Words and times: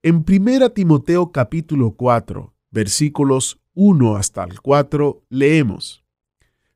En 0.00 0.24
1 0.24 0.70
Timoteo 0.70 1.32
capítulo 1.32 1.96
4, 1.96 2.54
versículos 2.70 3.58
1 3.74 4.14
hasta 4.14 4.44
el 4.44 4.60
4, 4.60 5.24
leemos. 5.28 6.04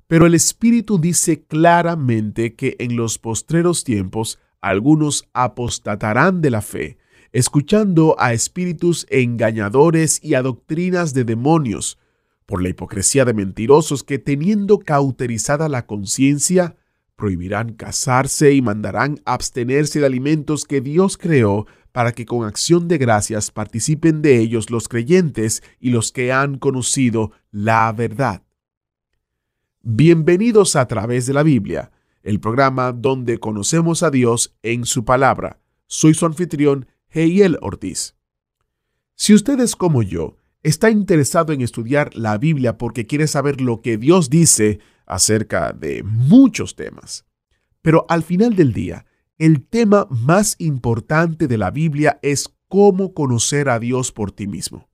Pero 0.09 0.27
el 0.27 0.35
Espíritu 0.35 0.99
dice 0.99 1.45
claramente 1.45 2.57
que 2.57 2.75
en 2.81 2.97
los 2.97 3.21
postreros 3.21 3.85
tiempos 3.85 4.41
algunos 4.61 5.29
apostatarán 5.35 6.41
de 6.41 6.51
la 6.51 6.63
fe, 6.63 6.99
escuchando 7.31 8.17
a 8.19 8.33
espíritus 8.33 9.07
engañadores 9.09 10.19
y 10.21 10.35
a 10.35 10.43
doctrinas 10.43 11.15
de 11.15 11.23
demonios, 11.23 12.01
por 12.45 12.61
la 12.61 12.71
hipocresía 12.71 13.25
de 13.25 13.35
mentirosos 13.35 14.03
que 14.03 14.19
teniendo 14.19 14.81
cauterizada 14.81 15.69
la 15.69 15.87
conciencia, 15.87 16.75
prohibirán 17.23 17.75
casarse 17.75 18.53
y 18.53 18.63
mandarán 18.63 19.21
abstenerse 19.25 20.01
de 20.01 20.07
alimentos 20.07 20.65
que 20.65 20.81
Dios 20.81 21.17
creó 21.17 21.69
para 21.93 22.11
que 22.11 22.27
con 22.27 22.45
acción 22.45 22.89
de 22.89 22.99
gracias 22.99 23.53
participen 23.53 24.23
de 24.23 24.41
ellos 24.41 24.71
los 24.71 24.89
creyentes 24.89 25.63
y 25.79 25.91
los 25.91 26.11
que 26.11 26.33
han 26.33 26.59
conocido 26.59 27.31
la 27.53 27.93
verdad. 27.93 28.43
Bienvenidos 29.83 30.75
a 30.75 30.89
través 30.89 31.27
de 31.27 31.33
la 31.33 31.45
Biblia, 31.45 31.93
el 32.25 32.41
programa 32.41 32.91
donde 32.91 33.39
conocemos 33.39 34.03
a 34.03 34.11
Dios 34.11 34.57
en 34.65 34.85
su 34.85 35.05
palabra. 35.05 35.61
Soy 35.87 36.15
su 36.15 36.27
anfitrión, 36.27 36.89
Heiel 37.09 37.57
Ortiz. 37.61 38.17
Si 39.15 39.33
usted 39.33 39.61
es 39.61 39.77
como 39.77 40.03
yo, 40.03 40.39
está 40.65 40.91
interesado 40.91 41.53
en 41.53 41.61
estudiar 41.61 42.17
la 42.17 42.37
Biblia 42.37 42.79
porque 42.79 43.07
quiere 43.07 43.29
saber 43.29 43.61
lo 43.61 43.81
que 43.81 43.97
Dios 43.97 44.29
dice 44.29 44.81
acerca 45.13 45.73
de 45.73 46.03
muchos 46.03 46.75
temas. 46.75 47.27
Pero 47.83 48.07
al 48.09 48.23
final 48.23 48.57
del 48.57 48.73
día, 48.73 49.05
el 49.39 49.67
tema 49.67 50.07
más 50.11 50.57
importante 50.59 51.49
de 51.49 51.59
la 51.59 51.71
Biblia 51.71 52.19
es 52.23 52.49
cómo 52.69 53.13
conocer 53.13 53.69
a 53.69 53.79
Dios 53.79 54.13
por 54.13 54.33
ti 54.33 54.47
mismo. 54.47 54.89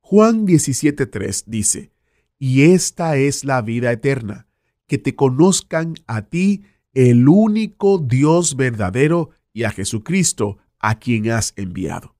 Juan 0.00 0.46
17.3 0.46 1.44
dice, 1.46 1.92
y 2.38 2.72
esta 2.72 3.16
es 3.16 3.44
la 3.44 3.62
vida 3.62 3.92
eterna, 3.92 4.46
que 4.86 4.98
te 4.98 5.14
conozcan 5.14 5.94
a 6.06 6.22
ti, 6.22 6.64
el 6.92 7.28
único 7.28 7.98
Dios 7.98 8.56
verdadero, 8.56 9.30
y 9.52 9.64
a 9.64 9.70
Jesucristo, 9.70 10.58
a 10.78 10.98
quien 10.98 11.30
has 11.30 11.52
enviado. 11.56 12.16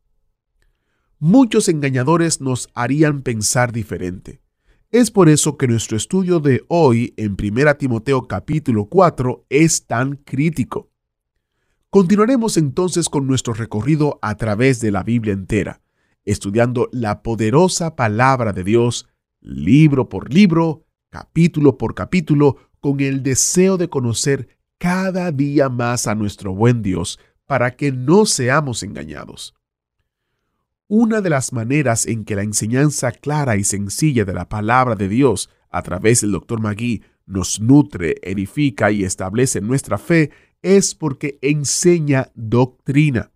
Muchos 1.18 1.68
engañadores 1.68 2.40
nos 2.40 2.70
harían 2.74 3.22
pensar 3.22 3.72
diferente. 3.72 4.40
Es 4.92 5.12
por 5.12 5.28
eso 5.28 5.56
que 5.56 5.68
nuestro 5.68 5.96
estudio 5.96 6.40
de 6.40 6.64
hoy 6.66 7.14
en 7.16 7.36
1 7.40 7.76
Timoteo 7.76 8.26
capítulo 8.26 8.86
4 8.86 9.46
es 9.48 9.86
tan 9.86 10.16
crítico. 10.16 10.90
Continuaremos 11.90 12.56
entonces 12.56 13.08
con 13.08 13.28
nuestro 13.28 13.54
recorrido 13.54 14.18
a 14.20 14.36
través 14.36 14.80
de 14.80 14.90
la 14.90 15.04
Biblia 15.04 15.32
entera, 15.32 15.80
estudiando 16.24 16.88
la 16.90 17.22
poderosa 17.22 17.94
palabra 17.94 18.52
de 18.52 18.64
Dios, 18.64 19.08
libro 19.40 20.08
por 20.08 20.34
libro, 20.34 20.86
capítulo 21.08 21.78
por 21.78 21.94
capítulo, 21.94 22.56
con 22.80 22.98
el 22.98 23.22
deseo 23.22 23.76
de 23.76 23.88
conocer 23.88 24.58
cada 24.78 25.30
día 25.30 25.68
más 25.68 26.08
a 26.08 26.16
nuestro 26.16 26.52
buen 26.52 26.82
Dios 26.82 27.20
para 27.46 27.76
que 27.76 27.92
no 27.92 28.26
seamos 28.26 28.82
engañados. 28.82 29.54
Una 30.92 31.20
de 31.20 31.30
las 31.30 31.52
maneras 31.52 32.04
en 32.04 32.24
que 32.24 32.34
la 32.34 32.42
enseñanza 32.42 33.12
clara 33.12 33.56
y 33.56 33.62
sencilla 33.62 34.24
de 34.24 34.34
la 34.34 34.48
palabra 34.48 34.96
de 34.96 35.08
Dios 35.08 35.48
a 35.70 35.82
través 35.82 36.22
del 36.22 36.32
Dr. 36.32 36.60
Magui 36.60 37.04
nos 37.26 37.60
nutre, 37.60 38.16
edifica 38.22 38.90
y 38.90 39.04
establece 39.04 39.60
nuestra 39.60 39.98
fe 39.98 40.32
es 40.62 40.96
porque 40.96 41.38
enseña 41.42 42.32
doctrina, 42.34 43.30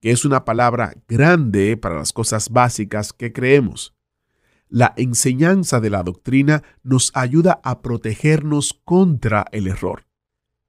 que 0.00 0.10
es 0.10 0.24
una 0.24 0.46
palabra 0.46 0.94
grande 1.06 1.76
para 1.76 1.96
las 1.96 2.14
cosas 2.14 2.48
básicas 2.48 3.12
que 3.12 3.30
creemos. 3.30 3.94
La 4.70 4.94
enseñanza 4.96 5.80
de 5.80 5.90
la 5.90 6.02
doctrina 6.02 6.62
nos 6.82 7.10
ayuda 7.14 7.60
a 7.62 7.82
protegernos 7.82 8.80
contra 8.86 9.44
el 9.52 9.66
error. 9.66 10.06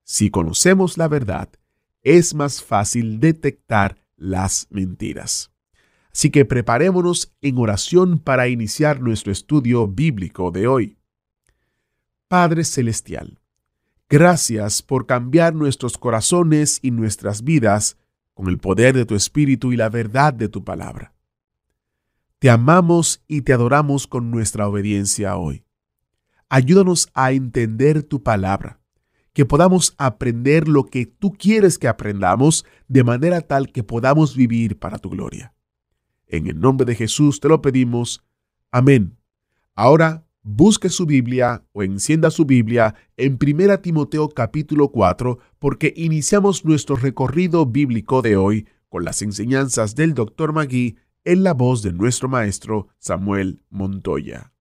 Si 0.04 0.30
conocemos 0.30 0.98
la 0.98 1.08
verdad, 1.08 1.48
es 2.02 2.34
más 2.34 2.62
fácil 2.62 3.22
detectar 3.22 4.04
las 4.18 4.68
mentiras. 4.72 5.54
Así 6.18 6.32
que 6.32 6.46
preparémonos 6.46 7.32
en 7.42 7.60
oración 7.60 8.18
para 8.18 8.48
iniciar 8.48 9.02
nuestro 9.02 9.32
estudio 9.32 9.88
bíblico 9.88 10.50
de 10.50 10.66
hoy. 10.66 10.98
Padre 12.28 12.64
Celestial, 12.64 13.40
gracias 14.10 14.82
por 14.82 15.06
cambiar 15.06 15.54
nuestros 15.54 15.96
corazones 16.00 16.80
y 16.82 16.90
nuestras 16.90 17.44
vidas 17.44 17.98
con 18.34 18.48
el 18.48 18.58
poder 18.58 18.96
de 18.96 19.06
tu 19.06 19.14
Espíritu 19.14 19.72
y 19.72 19.78
la 19.78 19.90
verdad 19.90 20.34
de 20.34 20.50
tu 20.50 20.64
palabra. 20.64 21.14
Te 22.40 22.50
amamos 22.50 23.22
y 23.28 23.44
te 23.44 23.54
adoramos 23.54 24.08
con 24.08 24.32
nuestra 24.32 24.68
obediencia 24.68 25.38
hoy. 25.38 25.66
Ayúdanos 26.50 27.10
a 27.14 27.32
entender 27.32 28.02
tu 28.02 28.24
palabra, 28.24 28.80
que 29.34 29.46
podamos 29.46 29.94
aprender 30.00 30.68
lo 30.68 30.86
que 30.86 31.06
tú 31.06 31.34
quieres 31.34 31.78
que 31.78 31.88
aprendamos 31.88 32.66
de 32.88 33.04
manera 33.04 33.42
tal 33.42 33.72
que 33.72 33.84
podamos 33.84 34.36
vivir 34.36 34.80
para 34.80 34.98
tu 34.98 35.12
gloria. 35.12 35.54
En 36.28 36.48
el 36.48 36.60
nombre 36.60 36.86
de 36.86 36.96
Jesús 36.96 37.40
te 37.40 37.48
lo 37.48 37.62
pedimos. 37.62 38.24
Amén. 38.72 39.18
Ahora 39.76 40.28
busque 40.44 40.90
su 40.90 41.06
Biblia 41.06 41.66
o 41.72 41.84
encienda 41.84 42.32
su 42.32 42.46
Biblia 42.46 42.96
en 43.16 43.38
1 43.42 43.80
Timoteo 43.80 44.30
capítulo 44.30 44.90
4 44.90 45.40
porque 45.60 45.94
iniciamos 45.96 46.66
nuestro 46.66 46.96
recorrido 46.96 47.66
bíblico 47.66 48.22
de 48.22 48.38
hoy 48.38 48.68
con 48.90 49.04
las 49.04 49.22
enseñanzas 49.22 49.96
del 49.96 50.14
Dr. 50.14 50.54
Magui 50.54 50.98
en 51.24 51.44
la 51.44 51.54
voz 51.54 51.82
de 51.82 51.92
nuestro 51.92 52.30
maestro 52.30 52.88
Samuel 53.00 53.62
Montoya. 53.70 54.54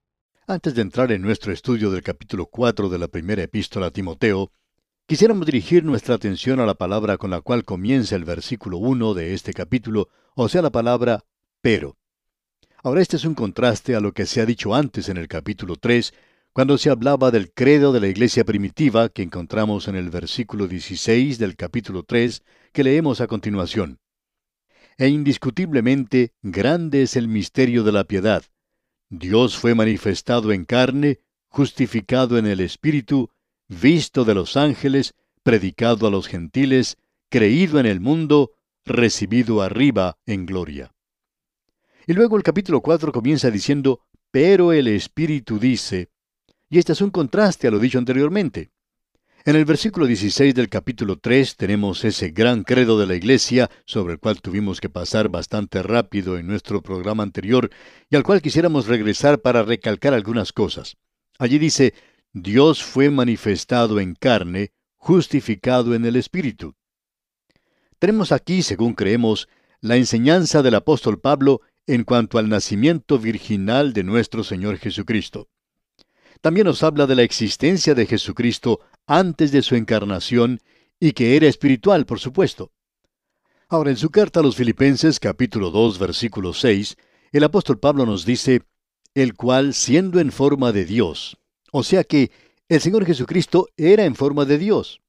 Antes 0.48 0.74
de 0.74 0.82
entrar 0.82 1.10
en 1.10 1.22
nuestro 1.22 1.52
estudio 1.52 1.90
del 1.90 2.02
capítulo 2.02 2.46
4 2.46 2.88
de 2.88 2.98
la 2.98 3.08
primera 3.08 3.42
epístola 3.42 3.86
a 3.86 3.90
Timoteo, 3.90 4.52
quisiéramos 5.06 5.46
dirigir 5.46 5.84
nuestra 5.84 6.14
atención 6.14 6.60
a 6.60 6.66
la 6.66 6.74
palabra 6.74 7.16
con 7.16 7.30
la 7.30 7.40
cual 7.40 7.64
comienza 7.64 8.14
el 8.14 8.24
versículo 8.24 8.78
1 8.78 9.14
de 9.14 9.34
este 9.34 9.52
capítulo, 9.52 10.08
o 10.34 10.48
sea, 10.48 10.62
la 10.62 10.70
palabra 10.70 11.24
pero. 11.66 11.96
Ahora 12.84 13.02
este 13.02 13.16
es 13.16 13.24
un 13.24 13.34
contraste 13.34 13.96
a 13.96 14.00
lo 14.00 14.12
que 14.12 14.24
se 14.24 14.40
ha 14.40 14.46
dicho 14.46 14.72
antes 14.72 15.08
en 15.08 15.16
el 15.16 15.26
capítulo 15.26 15.74
3, 15.74 16.14
cuando 16.52 16.78
se 16.78 16.90
hablaba 16.90 17.32
del 17.32 17.52
credo 17.52 17.92
de 17.92 17.98
la 17.98 18.06
iglesia 18.06 18.44
primitiva 18.44 19.08
que 19.08 19.22
encontramos 19.22 19.88
en 19.88 19.96
el 19.96 20.08
versículo 20.08 20.68
16 20.68 21.38
del 21.40 21.56
capítulo 21.56 22.04
3 22.04 22.44
que 22.72 22.84
leemos 22.84 23.20
a 23.20 23.26
continuación 23.26 23.98
e 24.96 25.08
indiscutiblemente 25.08 26.34
grande 26.40 27.02
es 27.02 27.16
el 27.16 27.26
misterio 27.26 27.82
de 27.82 27.90
la 27.90 28.04
piedad. 28.04 28.44
Dios 29.10 29.56
fue 29.58 29.74
manifestado 29.74 30.52
en 30.52 30.66
carne, 30.66 31.18
justificado 31.48 32.38
en 32.38 32.46
el 32.46 32.60
Espíritu, 32.60 33.32
visto 33.66 34.24
de 34.24 34.34
los 34.36 34.56
ángeles, 34.56 35.16
predicado 35.42 36.06
a 36.06 36.12
los 36.12 36.28
gentiles, 36.28 36.96
creído 37.28 37.80
en 37.80 37.86
el 37.86 37.98
mundo, 37.98 38.52
recibido 38.84 39.62
arriba 39.62 40.16
en 40.26 40.46
gloria. 40.46 40.95
Y 42.08 42.12
luego 42.12 42.36
el 42.36 42.44
capítulo 42.44 42.82
4 42.82 43.10
comienza 43.10 43.50
diciendo, 43.50 44.00
pero 44.30 44.72
el 44.72 44.86
Espíritu 44.86 45.58
dice, 45.58 46.08
y 46.70 46.78
este 46.78 46.92
es 46.92 47.00
un 47.00 47.10
contraste 47.10 47.66
a 47.66 47.72
lo 47.72 47.80
dicho 47.80 47.98
anteriormente. 47.98 48.70
En 49.44 49.56
el 49.56 49.64
versículo 49.64 50.06
16 50.06 50.54
del 50.54 50.68
capítulo 50.68 51.18
3 51.18 51.56
tenemos 51.56 52.04
ese 52.04 52.30
gran 52.30 52.62
credo 52.62 52.96
de 53.00 53.08
la 53.08 53.16
Iglesia, 53.16 53.68
sobre 53.86 54.14
el 54.14 54.20
cual 54.20 54.40
tuvimos 54.40 54.80
que 54.80 54.88
pasar 54.88 55.28
bastante 55.30 55.82
rápido 55.82 56.38
en 56.38 56.46
nuestro 56.46 56.80
programa 56.80 57.24
anterior, 57.24 57.70
y 58.08 58.14
al 58.14 58.22
cual 58.22 58.40
quisiéramos 58.40 58.86
regresar 58.86 59.40
para 59.40 59.64
recalcar 59.64 60.14
algunas 60.14 60.52
cosas. 60.52 60.96
Allí 61.40 61.58
dice, 61.58 61.92
Dios 62.32 62.84
fue 62.84 63.10
manifestado 63.10 63.98
en 63.98 64.14
carne, 64.14 64.70
justificado 64.94 65.92
en 65.92 66.04
el 66.04 66.14
Espíritu. 66.14 66.76
Tenemos 67.98 68.30
aquí, 68.30 68.62
según 68.62 68.94
creemos, 68.94 69.48
la 69.80 69.96
enseñanza 69.96 70.62
del 70.62 70.76
apóstol 70.76 71.20
Pablo 71.20 71.62
en 71.86 72.04
cuanto 72.04 72.38
al 72.38 72.48
nacimiento 72.48 73.18
virginal 73.18 73.92
de 73.92 74.04
nuestro 74.04 74.42
Señor 74.44 74.78
Jesucristo. 74.78 75.48
También 76.40 76.66
nos 76.66 76.82
habla 76.82 77.06
de 77.06 77.14
la 77.14 77.22
existencia 77.22 77.94
de 77.94 78.06
Jesucristo 78.06 78.80
antes 79.06 79.52
de 79.52 79.62
su 79.62 79.74
encarnación 79.74 80.60
y 80.98 81.12
que 81.12 81.36
era 81.36 81.46
espiritual, 81.46 82.06
por 82.06 82.18
supuesto. 82.18 82.72
Ahora, 83.68 83.90
en 83.90 83.96
su 83.96 84.10
carta 84.10 84.40
a 84.40 84.42
los 84.42 84.56
Filipenses 84.56 85.18
capítulo 85.18 85.70
2 85.70 85.98
versículo 85.98 86.52
6, 86.52 86.96
el 87.32 87.44
apóstol 87.44 87.78
Pablo 87.78 88.06
nos 88.06 88.24
dice, 88.24 88.62
el 89.14 89.34
cual 89.34 89.74
siendo 89.74 90.20
en 90.20 90.30
forma 90.30 90.72
de 90.72 90.84
Dios, 90.84 91.38
o 91.72 91.82
sea 91.82 92.04
que 92.04 92.30
el 92.68 92.80
Señor 92.80 93.04
Jesucristo 93.06 93.68
era 93.76 94.04
en 94.04 94.14
forma 94.14 94.44
de 94.44 94.58
Dios. 94.58 95.00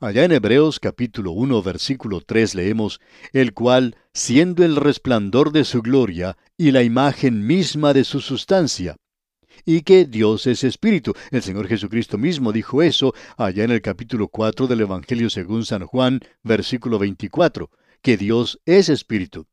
Allá 0.00 0.24
en 0.24 0.32
Hebreos 0.32 0.80
capítulo 0.80 1.32
1 1.32 1.62
versículo 1.62 2.22
3 2.22 2.54
leemos, 2.54 3.00
el 3.32 3.52
cual, 3.52 3.96
siendo 4.14 4.64
el 4.64 4.76
resplandor 4.76 5.52
de 5.52 5.64
su 5.64 5.82
gloria 5.82 6.36
y 6.56 6.70
la 6.70 6.82
imagen 6.82 7.46
misma 7.46 7.92
de 7.92 8.04
su 8.04 8.20
sustancia, 8.20 8.96
y 9.64 9.82
que 9.82 10.06
Dios 10.06 10.46
es 10.46 10.64
espíritu. 10.64 11.14
El 11.30 11.42
Señor 11.42 11.68
Jesucristo 11.68 12.18
mismo 12.18 12.52
dijo 12.52 12.82
eso 12.82 13.14
allá 13.36 13.64
en 13.64 13.70
el 13.70 13.82
capítulo 13.82 14.28
4 14.28 14.66
del 14.66 14.80
Evangelio 14.80 15.28
según 15.30 15.64
San 15.64 15.86
Juan, 15.86 16.20
versículo 16.42 16.98
24, 16.98 17.70
que 18.00 18.16
Dios 18.16 18.60
es 18.64 18.88
espíritu. 18.88 19.46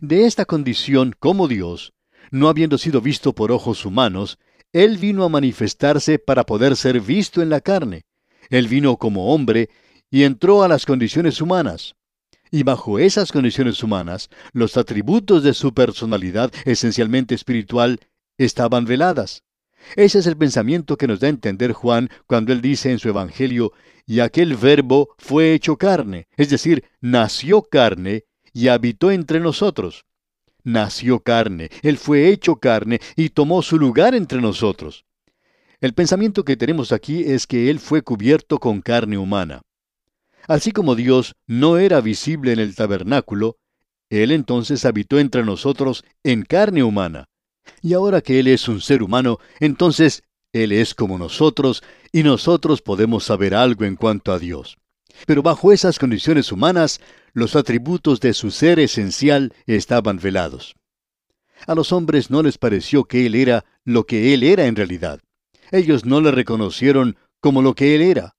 De 0.00 0.26
esta 0.26 0.46
condición 0.46 1.14
como 1.18 1.48
Dios, 1.48 1.92
no 2.30 2.48
habiendo 2.48 2.78
sido 2.78 3.00
visto 3.00 3.34
por 3.34 3.52
ojos 3.52 3.84
humanos, 3.84 4.38
Él 4.72 4.96
vino 4.96 5.22
a 5.24 5.28
manifestarse 5.28 6.18
para 6.18 6.44
poder 6.44 6.76
ser 6.76 7.00
visto 7.00 7.42
en 7.42 7.50
la 7.50 7.60
carne. 7.60 8.04
Él 8.50 8.68
vino 8.68 8.96
como 8.96 9.32
hombre 9.32 9.70
y 10.10 10.24
entró 10.24 10.62
a 10.62 10.68
las 10.68 10.84
condiciones 10.84 11.40
humanas. 11.40 11.94
Y 12.50 12.64
bajo 12.64 12.98
esas 12.98 13.30
condiciones 13.30 13.82
humanas, 13.82 14.28
los 14.52 14.76
atributos 14.76 15.44
de 15.44 15.54
su 15.54 15.72
personalidad 15.72 16.52
esencialmente 16.64 17.34
espiritual 17.34 18.00
estaban 18.36 18.84
veladas. 18.84 19.44
Ese 19.96 20.18
es 20.18 20.26
el 20.26 20.36
pensamiento 20.36 20.96
que 20.96 21.06
nos 21.06 21.20
da 21.20 21.28
a 21.28 21.30
entender 21.30 21.72
Juan 21.72 22.10
cuando 22.26 22.52
él 22.52 22.60
dice 22.60 22.90
en 22.90 22.98
su 22.98 23.08
Evangelio, 23.08 23.72
y 24.04 24.20
aquel 24.20 24.56
verbo 24.56 25.14
fue 25.18 25.54
hecho 25.54 25.76
carne, 25.76 26.26
es 26.36 26.50
decir, 26.50 26.84
nació 27.00 27.62
carne 27.62 28.24
y 28.52 28.68
habitó 28.68 29.12
entre 29.12 29.38
nosotros. 29.40 30.04
Nació 30.64 31.20
carne, 31.20 31.70
él 31.82 31.96
fue 31.96 32.28
hecho 32.28 32.56
carne 32.56 33.00
y 33.16 33.30
tomó 33.30 33.62
su 33.62 33.78
lugar 33.78 34.14
entre 34.14 34.40
nosotros. 34.40 35.04
El 35.80 35.94
pensamiento 35.94 36.44
que 36.44 36.56
tenemos 36.56 36.92
aquí 36.92 37.24
es 37.24 37.46
que 37.46 37.70
él 37.70 37.80
fue 37.80 38.02
cubierto 38.02 38.58
con 38.58 38.82
carne 38.82 39.18
humana. 39.18 39.62
Así 40.46 40.72
como 40.72 40.94
Dios 40.94 41.34
no 41.46 41.78
era 41.78 42.00
visible 42.00 42.52
en 42.52 42.58
el 42.58 42.74
tabernáculo, 42.74 43.56
él 44.10 44.32
entonces 44.32 44.84
habitó 44.84 45.20
entre 45.20 45.44
nosotros 45.44 46.04
en 46.24 46.42
carne 46.42 46.82
humana. 46.82 47.28
Y 47.80 47.94
ahora 47.94 48.20
que 48.20 48.40
Él 48.40 48.48
es 48.48 48.68
un 48.68 48.80
ser 48.80 49.02
humano, 49.02 49.38
entonces 49.60 50.24
Él 50.52 50.72
es 50.72 50.94
como 50.94 51.16
nosotros 51.16 51.82
y 52.12 52.24
nosotros 52.24 52.82
podemos 52.82 53.24
saber 53.24 53.54
algo 53.54 53.84
en 53.84 53.94
cuanto 53.94 54.32
a 54.32 54.40
Dios. 54.40 54.78
Pero 55.26 55.42
bajo 55.42 55.72
esas 55.72 55.98
condiciones 55.98 56.50
humanas, 56.50 57.00
los 57.32 57.54
atributos 57.54 58.20
de 58.20 58.34
su 58.34 58.50
ser 58.50 58.80
esencial 58.80 59.54
estaban 59.66 60.18
velados. 60.18 60.74
A 61.66 61.74
los 61.74 61.92
hombres 61.92 62.30
no 62.30 62.42
les 62.42 62.58
pareció 62.58 63.04
que 63.04 63.26
Él 63.26 63.36
era 63.36 63.64
lo 63.84 64.06
que 64.06 64.34
Él 64.34 64.42
era 64.42 64.66
en 64.66 64.74
realidad. 64.74 65.20
Ellos 65.70 66.04
no 66.04 66.20
le 66.20 66.30
reconocieron 66.30 67.16
como 67.40 67.62
lo 67.62 67.74
que 67.74 67.94
Él 67.94 68.02
era. 68.02 68.36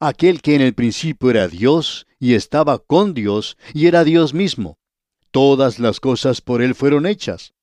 Aquel 0.00 0.42
que 0.42 0.54
en 0.54 0.62
el 0.62 0.74
principio 0.74 1.30
era 1.30 1.48
Dios 1.48 2.06
y 2.18 2.34
estaba 2.34 2.78
con 2.78 3.14
Dios 3.14 3.56
y 3.72 3.86
era 3.86 4.04
Dios 4.04 4.34
mismo. 4.34 4.78
Todas 5.30 5.78
las 5.78 6.00
cosas 6.00 6.40
por 6.40 6.60
Él 6.60 6.74
fueron 6.74 7.06
hechas. 7.06 7.54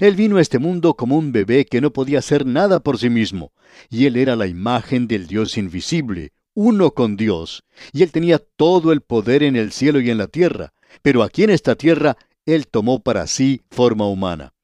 Él 0.00 0.16
vino 0.16 0.38
a 0.38 0.40
este 0.40 0.58
mundo 0.58 0.94
como 0.94 1.16
un 1.16 1.32
bebé 1.32 1.66
que 1.66 1.80
no 1.80 1.92
podía 1.92 2.18
hacer 2.18 2.46
nada 2.46 2.80
por 2.80 2.98
sí 2.98 3.10
mismo, 3.10 3.52
y 3.90 4.06
él 4.06 4.16
era 4.16 4.34
la 4.34 4.46
imagen 4.46 5.06
del 5.06 5.26
Dios 5.26 5.58
invisible, 5.58 6.32
uno 6.54 6.92
con 6.92 7.16
Dios, 7.16 7.64
y 7.92 8.02
él 8.02 8.10
tenía 8.10 8.38
todo 8.38 8.92
el 8.92 9.02
poder 9.02 9.42
en 9.42 9.56
el 9.56 9.72
cielo 9.72 10.00
y 10.00 10.10
en 10.10 10.18
la 10.18 10.28
tierra, 10.28 10.72
pero 11.02 11.22
aquí 11.22 11.44
en 11.44 11.50
esta 11.50 11.74
tierra 11.74 12.16
él 12.46 12.66
tomó 12.66 13.02
para 13.02 13.26
sí 13.26 13.62
forma 13.70 14.06
humana. 14.06 14.54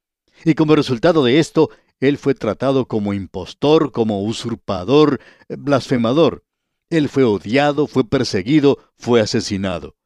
Y 0.45 0.55
como 0.55 0.75
resultado 0.75 1.25
de 1.25 1.39
esto, 1.39 1.71
él 2.01 2.19
fue 2.19 2.35
tratado 2.35 2.87
como 2.87 3.15
impostor, 3.15 3.93
como 3.93 4.23
usurpador, 4.23 5.21
blasfemador. 5.49 6.45
Él 6.89 7.09
fue 7.09 7.25
odiado, 7.25 7.87
fue 7.87 8.09
perseguido, 8.09 8.79
fue 8.99 9.21
asesinado. 9.21 9.97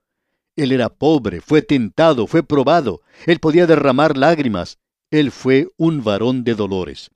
Él 0.56 0.72
era 0.72 0.88
pobre, 0.88 1.40
fue 1.40 1.62
tentado, 1.62 2.26
fue 2.26 2.42
probado. 2.42 3.00
Él 3.26 3.40
podía 3.40 3.66
derramar 3.66 4.16
lágrimas, 4.16 4.78
él 5.14 5.30
fue 5.30 5.68
un 5.76 6.02
varón 6.02 6.42
de 6.42 6.56
dolores. 6.56 7.12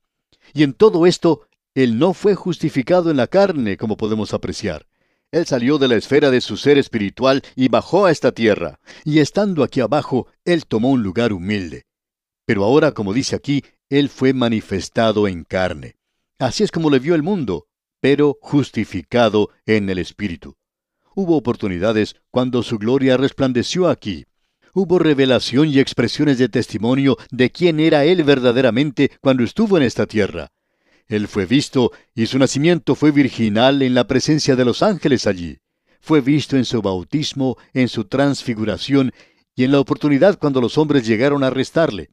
Y 0.53 0.63
en 0.63 0.73
todo 0.73 1.05
esto, 1.05 1.41
Él 1.75 1.99
no 1.99 2.13
fue 2.13 2.33
justificado 2.33 3.11
en 3.11 3.17
la 3.17 3.27
carne, 3.27 3.75
como 3.75 3.97
podemos 3.97 4.33
apreciar. 4.33 4.87
Él 5.31 5.45
salió 5.45 5.77
de 5.77 5.89
la 5.89 5.97
esfera 5.97 6.31
de 6.31 6.39
su 6.39 6.55
ser 6.55 6.77
espiritual 6.77 7.43
y 7.57 7.67
bajó 7.67 8.05
a 8.05 8.11
esta 8.11 8.31
tierra, 8.31 8.79
y 9.03 9.19
estando 9.19 9.65
aquí 9.65 9.81
abajo, 9.81 10.27
Él 10.45 10.65
tomó 10.65 10.91
un 10.91 11.03
lugar 11.03 11.33
humilde. 11.33 11.87
Pero 12.45 12.63
ahora, 12.63 12.93
como 12.93 13.11
dice 13.11 13.35
aquí, 13.35 13.65
Él 13.89 14.09
fue 14.09 14.33
manifestado 14.33 15.27
en 15.27 15.43
carne. 15.43 15.95
Así 16.37 16.63
es 16.63 16.71
como 16.71 16.89
le 16.89 16.99
vio 16.99 17.15
el 17.15 17.23
mundo, 17.23 17.67
pero 17.99 18.37
justificado 18.41 19.49
en 19.65 19.89
el 19.89 19.97
Espíritu. 19.97 20.55
Hubo 21.15 21.35
oportunidades 21.35 22.15
cuando 22.29 22.63
su 22.63 22.77
gloria 22.77 23.17
resplandeció 23.17 23.89
aquí, 23.89 24.25
Hubo 24.73 24.99
revelación 24.99 25.67
y 25.69 25.79
expresiones 25.79 26.37
de 26.37 26.47
testimonio 26.47 27.17
de 27.31 27.49
quién 27.51 27.79
era 27.79 28.05
Él 28.05 28.23
verdaderamente 28.23 29.11
cuando 29.19 29.43
estuvo 29.43 29.77
en 29.77 29.83
esta 29.83 30.05
tierra. 30.05 30.51
Él 31.07 31.27
fue 31.27 31.45
visto 31.45 31.91
y 32.13 32.27
su 32.27 32.37
nacimiento 32.37 32.93
fue 32.93 33.11
virginal 33.11 33.81
en 33.81 33.95
la 33.95 34.05
presencia 34.05 34.55
de 34.55 34.65
los 34.65 34.83
ángeles 34.83 35.25
allí. 35.25 35.57
Fue 36.01 36.21
visto 36.21 36.55
en 36.55 36.65
su 36.65 36.81
bautismo, 36.81 37.57
en 37.73 37.87
su 37.87 38.05
transfiguración 38.05 39.11
y 39.55 39.63
en 39.63 39.71
la 39.71 39.79
oportunidad 39.79 40.37
cuando 40.37 40.61
los 40.61 40.77
hombres 40.77 41.05
llegaron 41.05 41.43
a 41.43 41.47
arrestarle. 41.47 42.11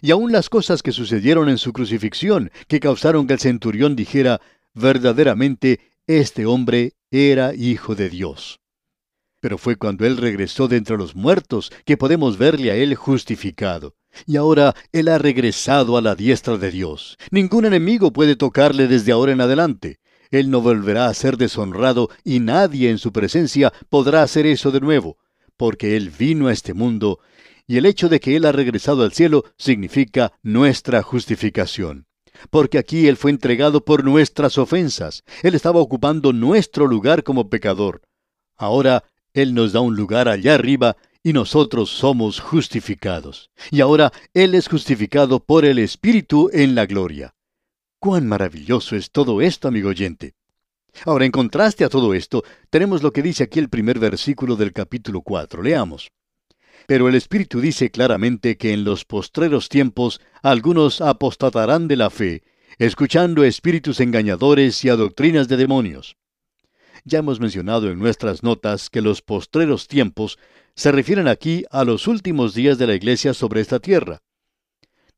Y 0.00 0.10
aún 0.10 0.32
las 0.32 0.48
cosas 0.48 0.82
que 0.82 0.92
sucedieron 0.92 1.48
en 1.48 1.58
su 1.58 1.72
crucifixión, 1.72 2.50
que 2.68 2.80
causaron 2.80 3.26
que 3.26 3.34
el 3.34 3.40
centurión 3.40 3.94
dijera, 3.96 4.40
verdaderamente, 4.74 5.80
este 6.06 6.46
hombre 6.46 6.94
era 7.10 7.54
hijo 7.54 7.94
de 7.94 8.08
Dios. 8.08 8.60
Pero 9.40 9.58
fue 9.58 9.76
cuando 9.76 10.06
Él 10.06 10.16
regresó 10.16 10.68
de 10.68 10.76
entre 10.76 10.96
los 10.96 11.14
muertos 11.14 11.72
que 11.84 11.96
podemos 11.96 12.38
verle 12.38 12.70
a 12.70 12.76
Él 12.76 12.94
justificado. 12.94 13.96
Y 14.26 14.36
ahora 14.36 14.74
Él 14.92 15.08
ha 15.08 15.18
regresado 15.18 15.96
a 15.96 16.02
la 16.02 16.14
diestra 16.14 16.56
de 16.58 16.70
Dios. 16.70 17.18
Ningún 17.30 17.64
enemigo 17.64 18.12
puede 18.12 18.36
tocarle 18.36 18.86
desde 18.86 19.12
ahora 19.12 19.32
en 19.32 19.40
adelante. 19.40 20.00
Él 20.30 20.50
no 20.50 20.62
volverá 20.62 21.06
a 21.06 21.14
ser 21.14 21.36
deshonrado 21.36 22.08
y 22.24 22.40
nadie 22.40 22.90
en 22.90 22.98
su 22.98 23.12
presencia 23.12 23.72
podrá 23.90 24.22
hacer 24.22 24.46
eso 24.46 24.70
de 24.70 24.80
nuevo, 24.80 25.18
porque 25.56 25.96
Él 25.96 26.10
vino 26.10 26.48
a 26.48 26.52
este 26.52 26.72
mundo 26.72 27.20
y 27.66 27.76
el 27.76 27.86
hecho 27.86 28.08
de 28.08 28.20
que 28.20 28.36
Él 28.36 28.44
ha 28.44 28.52
regresado 28.52 29.02
al 29.02 29.12
cielo 29.12 29.44
significa 29.56 30.32
nuestra 30.42 31.02
justificación. 31.02 32.06
Porque 32.50 32.78
aquí 32.78 33.08
Él 33.08 33.16
fue 33.16 33.30
entregado 33.30 33.84
por 33.84 34.04
nuestras 34.04 34.58
ofensas. 34.58 35.22
Él 35.42 35.54
estaba 35.54 35.80
ocupando 35.80 36.32
nuestro 36.32 36.86
lugar 36.86 37.22
como 37.22 37.48
pecador. 37.48 38.02
Ahora 38.56 39.04
él 39.34 39.54
nos 39.54 39.72
da 39.72 39.80
un 39.80 39.96
lugar 39.96 40.28
allá 40.28 40.54
arriba 40.54 40.96
y 41.22 41.32
nosotros 41.32 41.88
somos 41.90 42.40
justificados. 42.40 43.50
Y 43.70 43.80
ahora 43.80 44.12
Él 44.34 44.54
es 44.54 44.68
justificado 44.68 45.40
por 45.40 45.64
el 45.64 45.78
Espíritu 45.78 46.50
en 46.52 46.74
la 46.74 46.84
gloria. 46.84 47.34
Cuán 47.98 48.26
maravilloso 48.26 48.96
es 48.96 49.10
todo 49.10 49.40
esto, 49.40 49.68
amigo 49.68 49.88
oyente. 49.88 50.34
Ahora, 51.06 51.24
en 51.24 51.30
contraste 51.30 51.84
a 51.84 51.88
todo 51.88 52.12
esto, 52.12 52.44
tenemos 52.68 53.02
lo 53.02 53.12
que 53.12 53.22
dice 53.22 53.44
aquí 53.44 53.58
el 53.58 53.70
primer 53.70 53.98
versículo 53.98 54.56
del 54.56 54.72
capítulo 54.72 55.22
4. 55.22 55.62
Leamos. 55.62 56.10
Pero 56.92 57.08
el 57.08 57.14
Espíritu 57.14 57.62
dice 57.62 57.90
claramente 57.90 58.58
que 58.58 58.74
en 58.74 58.84
los 58.84 59.06
postreros 59.06 59.70
tiempos 59.70 60.20
algunos 60.42 61.00
apostatarán 61.00 61.88
de 61.88 61.96
la 61.96 62.10
fe, 62.10 62.42
escuchando 62.76 63.44
espíritus 63.44 63.98
engañadores 63.98 64.84
y 64.84 64.90
a 64.90 64.96
doctrinas 64.96 65.48
de 65.48 65.56
demonios. 65.56 66.18
Ya 67.06 67.20
hemos 67.20 67.40
mencionado 67.40 67.90
en 67.90 67.98
nuestras 67.98 68.42
notas 68.42 68.90
que 68.90 69.00
los 69.00 69.22
postreros 69.22 69.88
tiempos 69.88 70.38
se 70.74 70.92
refieren 70.92 71.28
aquí 71.28 71.64
a 71.70 71.84
los 71.84 72.06
últimos 72.08 72.52
días 72.52 72.76
de 72.76 72.86
la 72.86 72.94
Iglesia 72.94 73.32
sobre 73.32 73.62
esta 73.62 73.80
tierra. 73.80 74.20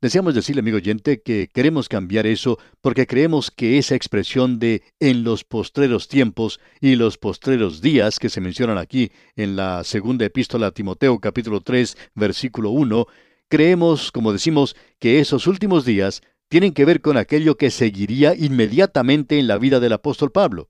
Deseamos 0.04 0.34
decirle, 0.34 0.60
amigo 0.60 0.76
oyente, 0.76 1.22
que 1.22 1.48
queremos 1.48 1.88
cambiar 1.88 2.26
eso 2.26 2.58
porque 2.82 3.06
creemos 3.06 3.50
que 3.50 3.78
esa 3.78 3.94
expresión 3.94 4.58
de 4.58 4.82
en 5.00 5.24
los 5.24 5.44
postreros 5.44 6.08
tiempos 6.08 6.60
y 6.82 6.96
los 6.96 7.16
postreros 7.16 7.80
días 7.80 8.18
que 8.18 8.28
se 8.28 8.42
mencionan 8.42 8.76
aquí 8.76 9.12
en 9.34 9.56
la 9.56 9.82
segunda 9.82 10.26
epístola 10.26 10.66
a 10.66 10.70
Timoteo 10.72 11.18
capítulo 11.20 11.62
3 11.62 11.96
versículo 12.16 12.68
1, 12.68 13.06
creemos, 13.48 14.12
como 14.12 14.34
decimos, 14.34 14.76
que 14.98 15.20
esos 15.20 15.46
últimos 15.46 15.86
días 15.86 16.20
tienen 16.50 16.74
que 16.74 16.84
ver 16.84 17.00
con 17.00 17.16
aquello 17.16 17.56
que 17.56 17.70
seguiría 17.70 18.34
inmediatamente 18.34 19.38
en 19.38 19.46
la 19.46 19.56
vida 19.56 19.80
del 19.80 19.94
apóstol 19.94 20.30
Pablo. 20.30 20.68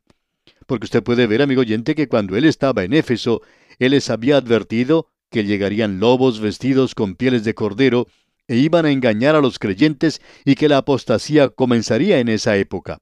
Porque 0.69 0.85
usted 0.85 1.03
puede 1.03 1.26
ver, 1.26 1.43
amigo 1.43 1.62
oyente, 1.62 1.97
que 1.97 2.07
cuando 2.07 2.37
él 2.37 2.45
estaba 2.45 2.85
en 2.85 2.93
Éfeso, 2.93 3.43
él 3.81 3.91
les 3.91 4.11
había 4.11 4.37
advertido 4.37 5.09
que 5.29 5.43
llegarían 5.43 5.99
lobos 5.99 6.38
vestidos 6.38 6.95
con 6.95 7.17
pieles 7.17 7.43
de 7.43 7.55
cordero 7.55 8.07
e 8.49 8.57
iban 8.57 8.87
a 8.87 8.91
engañar 8.91 9.35
a 9.35 9.41
los 9.41 9.59
creyentes 9.59 10.21
y 10.45 10.55
que 10.55 10.69
la 10.69 10.79
apostasía 10.79 11.49
comenzaría 11.49 12.19
en 12.19 12.29
esa 12.29 12.57
época. 12.57 12.99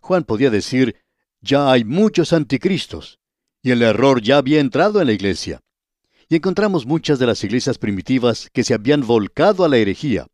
Juan 0.00 0.24
podía 0.24 0.50
decir, 0.50 0.96
ya 1.40 1.70
hay 1.72 1.84
muchos 1.84 2.32
anticristos, 2.32 3.18
y 3.62 3.70
el 3.70 3.82
error 3.82 4.20
ya 4.20 4.38
había 4.38 4.60
entrado 4.60 5.00
en 5.00 5.06
la 5.06 5.12
iglesia. 5.12 5.60
Y 6.28 6.36
encontramos 6.36 6.86
muchas 6.86 7.18
de 7.18 7.26
las 7.26 7.42
iglesias 7.44 7.78
primitivas 7.78 8.48
que 8.52 8.64
se 8.64 8.74
habían 8.74 9.06
volcado 9.06 9.64
a 9.64 9.68
la 9.68 9.76
herejía. 9.76 10.26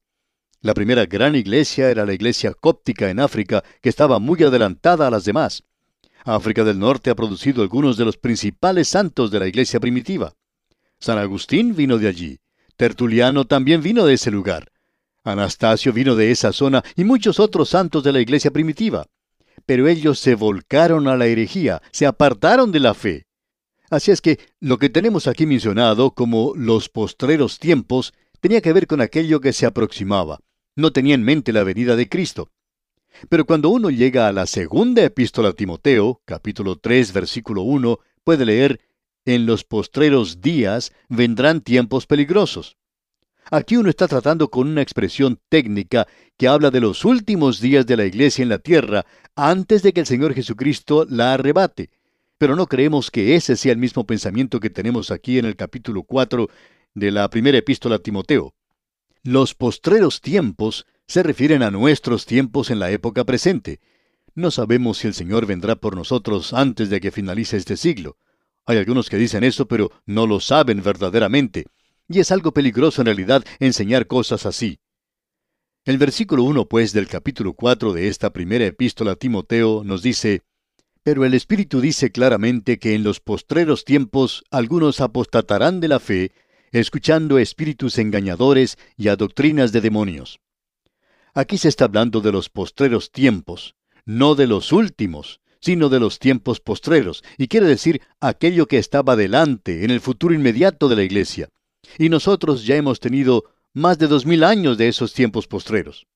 La 0.60 0.74
primera 0.74 1.06
gran 1.06 1.34
iglesia 1.34 1.90
era 1.90 2.04
la 2.04 2.14
iglesia 2.14 2.52
cóptica 2.52 3.10
en 3.10 3.20
África, 3.20 3.62
que 3.80 3.88
estaba 3.88 4.18
muy 4.18 4.42
adelantada 4.42 5.06
a 5.06 5.10
las 5.10 5.24
demás. 5.24 5.62
África 6.24 6.64
del 6.64 6.78
Norte 6.78 7.10
ha 7.10 7.14
producido 7.14 7.62
algunos 7.62 7.96
de 7.96 8.04
los 8.04 8.16
principales 8.16 8.88
santos 8.88 9.30
de 9.30 9.38
la 9.38 9.46
iglesia 9.46 9.80
primitiva. 9.80 10.34
San 10.98 11.18
Agustín 11.18 11.76
vino 11.76 11.96
de 11.98 12.08
allí. 12.08 12.38
Tertuliano 12.78 13.44
también 13.44 13.82
vino 13.82 14.06
de 14.06 14.14
ese 14.14 14.30
lugar. 14.30 14.70
Anastasio 15.24 15.92
vino 15.92 16.14
de 16.14 16.30
esa 16.30 16.52
zona 16.52 16.84
y 16.94 17.02
muchos 17.02 17.40
otros 17.40 17.70
santos 17.70 18.04
de 18.04 18.12
la 18.12 18.20
iglesia 18.20 18.52
primitiva. 18.52 19.06
Pero 19.66 19.88
ellos 19.88 20.20
se 20.20 20.36
volcaron 20.36 21.08
a 21.08 21.16
la 21.16 21.26
herejía, 21.26 21.82
se 21.90 22.06
apartaron 22.06 22.70
de 22.70 22.78
la 22.78 22.94
fe. 22.94 23.26
Así 23.90 24.12
es 24.12 24.20
que 24.20 24.38
lo 24.60 24.78
que 24.78 24.90
tenemos 24.90 25.26
aquí 25.26 25.44
mencionado 25.44 26.12
como 26.12 26.52
los 26.54 26.88
postreros 26.88 27.58
tiempos 27.58 28.14
tenía 28.40 28.60
que 28.60 28.72
ver 28.72 28.86
con 28.86 29.00
aquello 29.00 29.40
que 29.40 29.52
se 29.52 29.66
aproximaba. 29.66 30.38
No 30.76 30.92
tenía 30.92 31.16
en 31.16 31.24
mente 31.24 31.52
la 31.52 31.64
venida 31.64 31.96
de 31.96 32.08
Cristo. 32.08 32.52
Pero 33.28 33.44
cuando 33.44 33.70
uno 33.70 33.90
llega 33.90 34.28
a 34.28 34.32
la 34.32 34.46
segunda 34.46 35.02
epístola 35.02 35.48
a 35.48 35.52
Timoteo, 35.52 36.20
capítulo 36.24 36.76
3, 36.76 37.12
versículo 37.12 37.62
1, 37.62 37.98
puede 38.22 38.46
leer, 38.46 38.80
En 39.28 39.44
los 39.44 39.62
postreros 39.62 40.40
días 40.40 40.90
vendrán 41.10 41.60
tiempos 41.60 42.06
peligrosos. 42.06 42.78
Aquí 43.50 43.76
uno 43.76 43.90
está 43.90 44.08
tratando 44.08 44.48
con 44.48 44.68
una 44.68 44.80
expresión 44.80 45.38
técnica 45.50 46.08
que 46.38 46.48
habla 46.48 46.70
de 46.70 46.80
los 46.80 47.04
últimos 47.04 47.60
días 47.60 47.84
de 47.84 47.98
la 47.98 48.06
iglesia 48.06 48.42
en 48.42 48.48
la 48.48 48.58
tierra 48.58 49.04
antes 49.36 49.82
de 49.82 49.92
que 49.92 50.00
el 50.00 50.06
Señor 50.06 50.32
Jesucristo 50.32 51.06
la 51.10 51.34
arrebate. 51.34 51.90
Pero 52.38 52.56
no 52.56 52.68
creemos 52.68 53.10
que 53.10 53.34
ese 53.34 53.56
sea 53.56 53.72
el 53.72 53.76
mismo 53.76 54.06
pensamiento 54.06 54.60
que 54.60 54.70
tenemos 54.70 55.10
aquí 55.10 55.38
en 55.38 55.44
el 55.44 55.56
capítulo 55.56 56.04
4 56.04 56.48
de 56.94 57.10
la 57.10 57.28
primera 57.28 57.58
epístola 57.58 57.96
a 57.96 57.98
Timoteo. 57.98 58.54
Los 59.22 59.54
postreros 59.54 60.22
tiempos 60.22 60.86
se 61.06 61.22
refieren 61.22 61.62
a 61.62 61.70
nuestros 61.70 62.24
tiempos 62.24 62.70
en 62.70 62.78
la 62.78 62.90
época 62.90 63.24
presente. 63.24 63.80
No 64.34 64.50
sabemos 64.50 64.96
si 64.96 65.06
el 65.06 65.12
Señor 65.12 65.44
vendrá 65.44 65.76
por 65.76 65.96
nosotros 65.96 66.54
antes 66.54 66.88
de 66.88 67.02
que 67.02 67.10
finalice 67.10 67.58
este 67.58 67.76
siglo. 67.76 68.16
Hay 68.68 68.76
algunos 68.76 69.08
que 69.08 69.16
dicen 69.16 69.44
eso, 69.44 69.66
pero 69.66 69.90
no 70.04 70.26
lo 70.26 70.40
saben 70.40 70.82
verdaderamente. 70.82 71.64
Y 72.06 72.18
es 72.20 72.30
algo 72.30 72.52
peligroso 72.52 73.00
en 73.00 73.06
realidad 73.06 73.42
enseñar 73.60 74.06
cosas 74.06 74.44
así. 74.44 74.78
El 75.86 75.96
versículo 75.96 76.42
1, 76.42 76.68
pues, 76.68 76.92
del 76.92 77.08
capítulo 77.08 77.54
4 77.54 77.94
de 77.94 78.08
esta 78.08 78.30
primera 78.30 78.66
epístola 78.66 79.12
a 79.12 79.16
Timoteo 79.16 79.84
nos 79.84 80.02
dice, 80.02 80.42
Pero 81.02 81.24
el 81.24 81.32
Espíritu 81.32 81.80
dice 81.80 82.12
claramente 82.12 82.78
que 82.78 82.94
en 82.94 83.04
los 83.04 83.20
postreros 83.20 83.86
tiempos 83.86 84.44
algunos 84.50 85.00
apostatarán 85.00 85.80
de 85.80 85.88
la 85.88 85.98
fe, 85.98 86.32
escuchando 86.70 87.38
espíritus 87.38 87.96
engañadores 87.96 88.76
y 88.98 89.08
a 89.08 89.16
doctrinas 89.16 89.72
de 89.72 89.80
demonios. 89.80 90.40
Aquí 91.32 91.56
se 91.56 91.70
está 91.70 91.86
hablando 91.86 92.20
de 92.20 92.32
los 92.32 92.50
postreros 92.50 93.12
tiempos, 93.12 93.76
no 94.04 94.34
de 94.34 94.46
los 94.46 94.72
últimos, 94.72 95.40
sino 95.60 95.88
de 95.88 96.00
los 96.00 96.18
tiempos 96.18 96.60
postreros, 96.60 97.22
y 97.36 97.48
quiere 97.48 97.66
decir 97.66 98.02
aquello 98.20 98.66
que 98.66 98.78
estaba 98.78 99.16
delante, 99.16 99.84
en 99.84 99.90
el 99.90 100.00
futuro 100.00 100.34
inmediato 100.34 100.88
de 100.88 100.96
la 100.96 101.02
iglesia. 101.02 101.48
Y 101.98 102.08
nosotros 102.08 102.64
ya 102.64 102.76
hemos 102.76 103.00
tenido 103.00 103.44
más 103.72 103.98
de 103.98 104.06
dos 104.06 104.26
mil 104.26 104.44
años 104.44 104.78
de 104.78 104.88
esos 104.88 105.12
tiempos 105.12 105.46
postreros. 105.46 106.06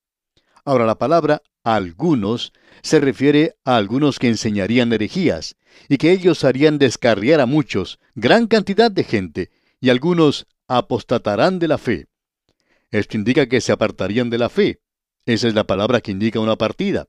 Ahora 0.64 0.86
la 0.86 0.98
palabra 0.98 1.42
algunos 1.64 2.52
se 2.82 3.00
refiere 3.00 3.54
a 3.64 3.76
algunos 3.76 4.18
que 4.18 4.28
enseñarían 4.28 4.92
herejías, 4.92 5.56
y 5.88 5.96
que 5.96 6.12
ellos 6.12 6.44
harían 6.44 6.78
descarriar 6.78 7.40
a 7.40 7.46
muchos, 7.46 7.98
gran 8.14 8.46
cantidad 8.46 8.90
de 8.90 9.04
gente, 9.04 9.50
y 9.80 9.90
algunos 9.90 10.46
apostatarán 10.68 11.58
de 11.58 11.68
la 11.68 11.78
fe. 11.78 12.06
Esto 12.90 13.16
indica 13.16 13.46
que 13.46 13.60
se 13.60 13.72
apartarían 13.72 14.28
de 14.30 14.38
la 14.38 14.48
fe, 14.48 14.80
esa 15.24 15.46
es 15.48 15.54
la 15.54 15.64
palabra 15.64 16.00
que 16.00 16.10
indica 16.10 16.40
una 16.40 16.56
partida. 16.56 17.06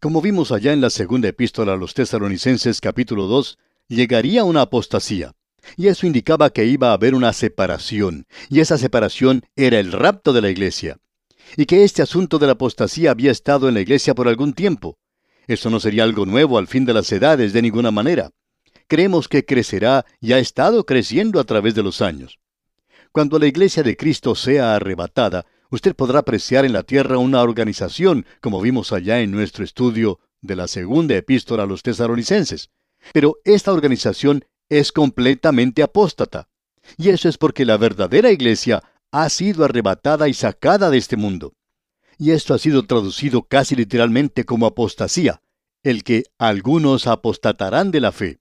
Como 0.00 0.22
vimos 0.22 0.50
allá 0.50 0.72
en 0.72 0.80
la 0.80 0.88
segunda 0.88 1.28
epístola 1.28 1.74
a 1.74 1.76
los 1.76 1.92
tesalonicenses 1.92 2.80
capítulo 2.80 3.26
2, 3.26 3.58
llegaría 3.86 4.44
una 4.44 4.62
apostasía. 4.62 5.34
Y 5.76 5.88
eso 5.88 6.06
indicaba 6.06 6.48
que 6.48 6.64
iba 6.64 6.88
a 6.88 6.92
haber 6.94 7.14
una 7.14 7.34
separación, 7.34 8.26
y 8.48 8.60
esa 8.60 8.78
separación 8.78 9.44
era 9.56 9.78
el 9.78 9.92
rapto 9.92 10.32
de 10.32 10.40
la 10.40 10.48
iglesia. 10.48 10.96
Y 11.54 11.66
que 11.66 11.84
este 11.84 12.00
asunto 12.00 12.38
de 12.38 12.46
la 12.46 12.52
apostasía 12.52 13.10
había 13.10 13.30
estado 13.30 13.68
en 13.68 13.74
la 13.74 13.82
iglesia 13.82 14.14
por 14.14 14.26
algún 14.26 14.54
tiempo. 14.54 14.96
Eso 15.46 15.68
no 15.68 15.78
sería 15.80 16.04
algo 16.04 16.24
nuevo 16.24 16.56
al 16.56 16.66
fin 16.66 16.86
de 16.86 16.94
las 16.94 17.12
edades 17.12 17.52
de 17.52 17.60
ninguna 17.60 17.90
manera. 17.90 18.30
Creemos 18.88 19.28
que 19.28 19.44
crecerá 19.44 20.06
y 20.18 20.32
ha 20.32 20.38
estado 20.38 20.86
creciendo 20.86 21.38
a 21.40 21.44
través 21.44 21.74
de 21.74 21.82
los 21.82 22.00
años. 22.00 22.38
Cuando 23.12 23.38
la 23.38 23.48
iglesia 23.48 23.82
de 23.82 23.98
Cristo 23.98 24.34
sea 24.34 24.76
arrebatada, 24.76 25.44
usted 25.70 25.94
podrá 25.94 26.20
apreciar 26.20 26.64
en 26.64 26.72
la 26.72 26.82
tierra 26.82 27.18
una 27.18 27.42
organización, 27.42 28.26
como 28.40 28.60
vimos 28.60 28.92
allá 28.92 29.20
en 29.20 29.30
nuestro 29.30 29.64
estudio 29.64 30.20
de 30.40 30.56
la 30.56 30.68
segunda 30.68 31.16
epístola 31.16 31.64
a 31.64 31.66
los 31.66 31.82
tesaronicenses. 31.82 32.70
Pero 33.12 33.38
esta 33.44 33.72
organización 33.72 34.44
es 34.68 34.92
completamente 34.92 35.82
apóstata. 35.82 36.48
Y 36.96 37.10
eso 37.10 37.28
es 37.28 37.38
porque 37.38 37.64
la 37.64 37.76
verdadera 37.76 38.30
iglesia 38.30 38.82
ha 39.10 39.28
sido 39.28 39.64
arrebatada 39.64 40.28
y 40.28 40.34
sacada 40.34 40.90
de 40.90 40.98
este 40.98 41.16
mundo. 41.16 41.54
Y 42.18 42.32
esto 42.32 42.54
ha 42.54 42.58
sido 42.58 42.86
traducido 42.86 43.42
casi 43.42 43.74
literalmente 43.74 44.44
como 44.44 44.66
apostasía, 44.66 45.42
el 45.82 46.04
que 46.04 46.24
algunos 46.38 47.06
apostatarán 47.06 47.90
de 47.90 48.00
la 48.00 48.12
fe. 48.12 48.40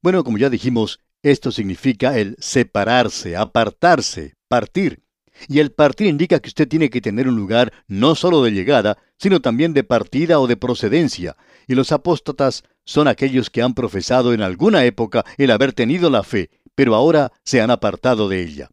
Bueno, 0.00 0.22
como 0.22 0.38
ya 0.38 0.48
dijimos, 0.48 1.00
esto 1.22 1.50
significa 1.50 2.16
el 2.18 2.36
separarse, 2.38 3.36
apartarse, 3.36 4.36
partir. 4.46 5.02
Y 5.46 5.60
el 5.60 5.70
partir 5.70 6.06
indica 6.08 6.40
que 6.40 6.48
usted 6.48 6.66
tiene 6.66 6.90
que 6.90 7.00
tener 7.00 7.28
un 7.28 7.36
lugar 7.36 7.72
no 7.86 8.14
solo 8.14 8.42
de 8.42 8.50
llegada, 8.50 8.98
sino 9.18 9.40
también 9.40 9.72
de 9.72 9.84
partida 9.84 10.40
o 10.40 10.46
de 10.46 10.56
procedencia. 10.56 11.36
Y 11.66 11.74
los 11.74 11.92
apóstatas 11.92 12.64
son 12.84 13.06
aquellos 13.08 13.50
que 13.50 13.62
han 13.62 13.74
profesado 13.74 14.32
en 14.32 14.42
alguna 14.42 14.84
época 14.84 15.24
el 15.36 15.50
haber 15.50 15.72
tenido 15.72 16.10
la 16.10 16.22
fe, 16.22 16.50
pero 16.74 16.94
ahora 16.94 17.32
se 17.44 17.60
han 17.60 17.70
apartado 17.70 18.28
de 18.28 18.42
ella. 18.42 18.70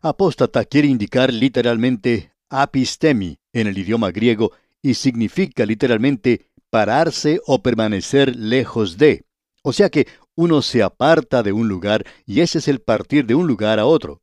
Apóstata 0.00 0.64
quiere 0.64 0.88
indicar 0.88 1.32
literalmente 1.32 2.32
apistemi 2.48 3.38
en 3.52 3.66
el 3.66 3.78
idioma 3.78 4.10
griego 4.10 4.52
y 4.82 4.94
significa 4.94 5.64
literalmente 5.64 6.50
pararse 6.70 7.40
o 7.46 7.62
permanecer 7.62 8.36
lejos 8.36 8.98
de. 8.98 9.24
O 9.62 9.72
sea 9.72 9.88
que 9.88 10.06
uno 10.34 10.60
se 10.60 10.82
aparta 10.82 11.42
de 11.42 11.52
un 11.52 11.68
lugar 11.68 12.04
y 12.26 12.40
ese 12.40 12.58
es 12.58 12.68
el 12.68 12.80
partir 12.80 13.26
de 13.26 13.34
un 13.34 13.46
lugar 13.46 13.78
a 13.78 13.86
otro. 13.86 14.20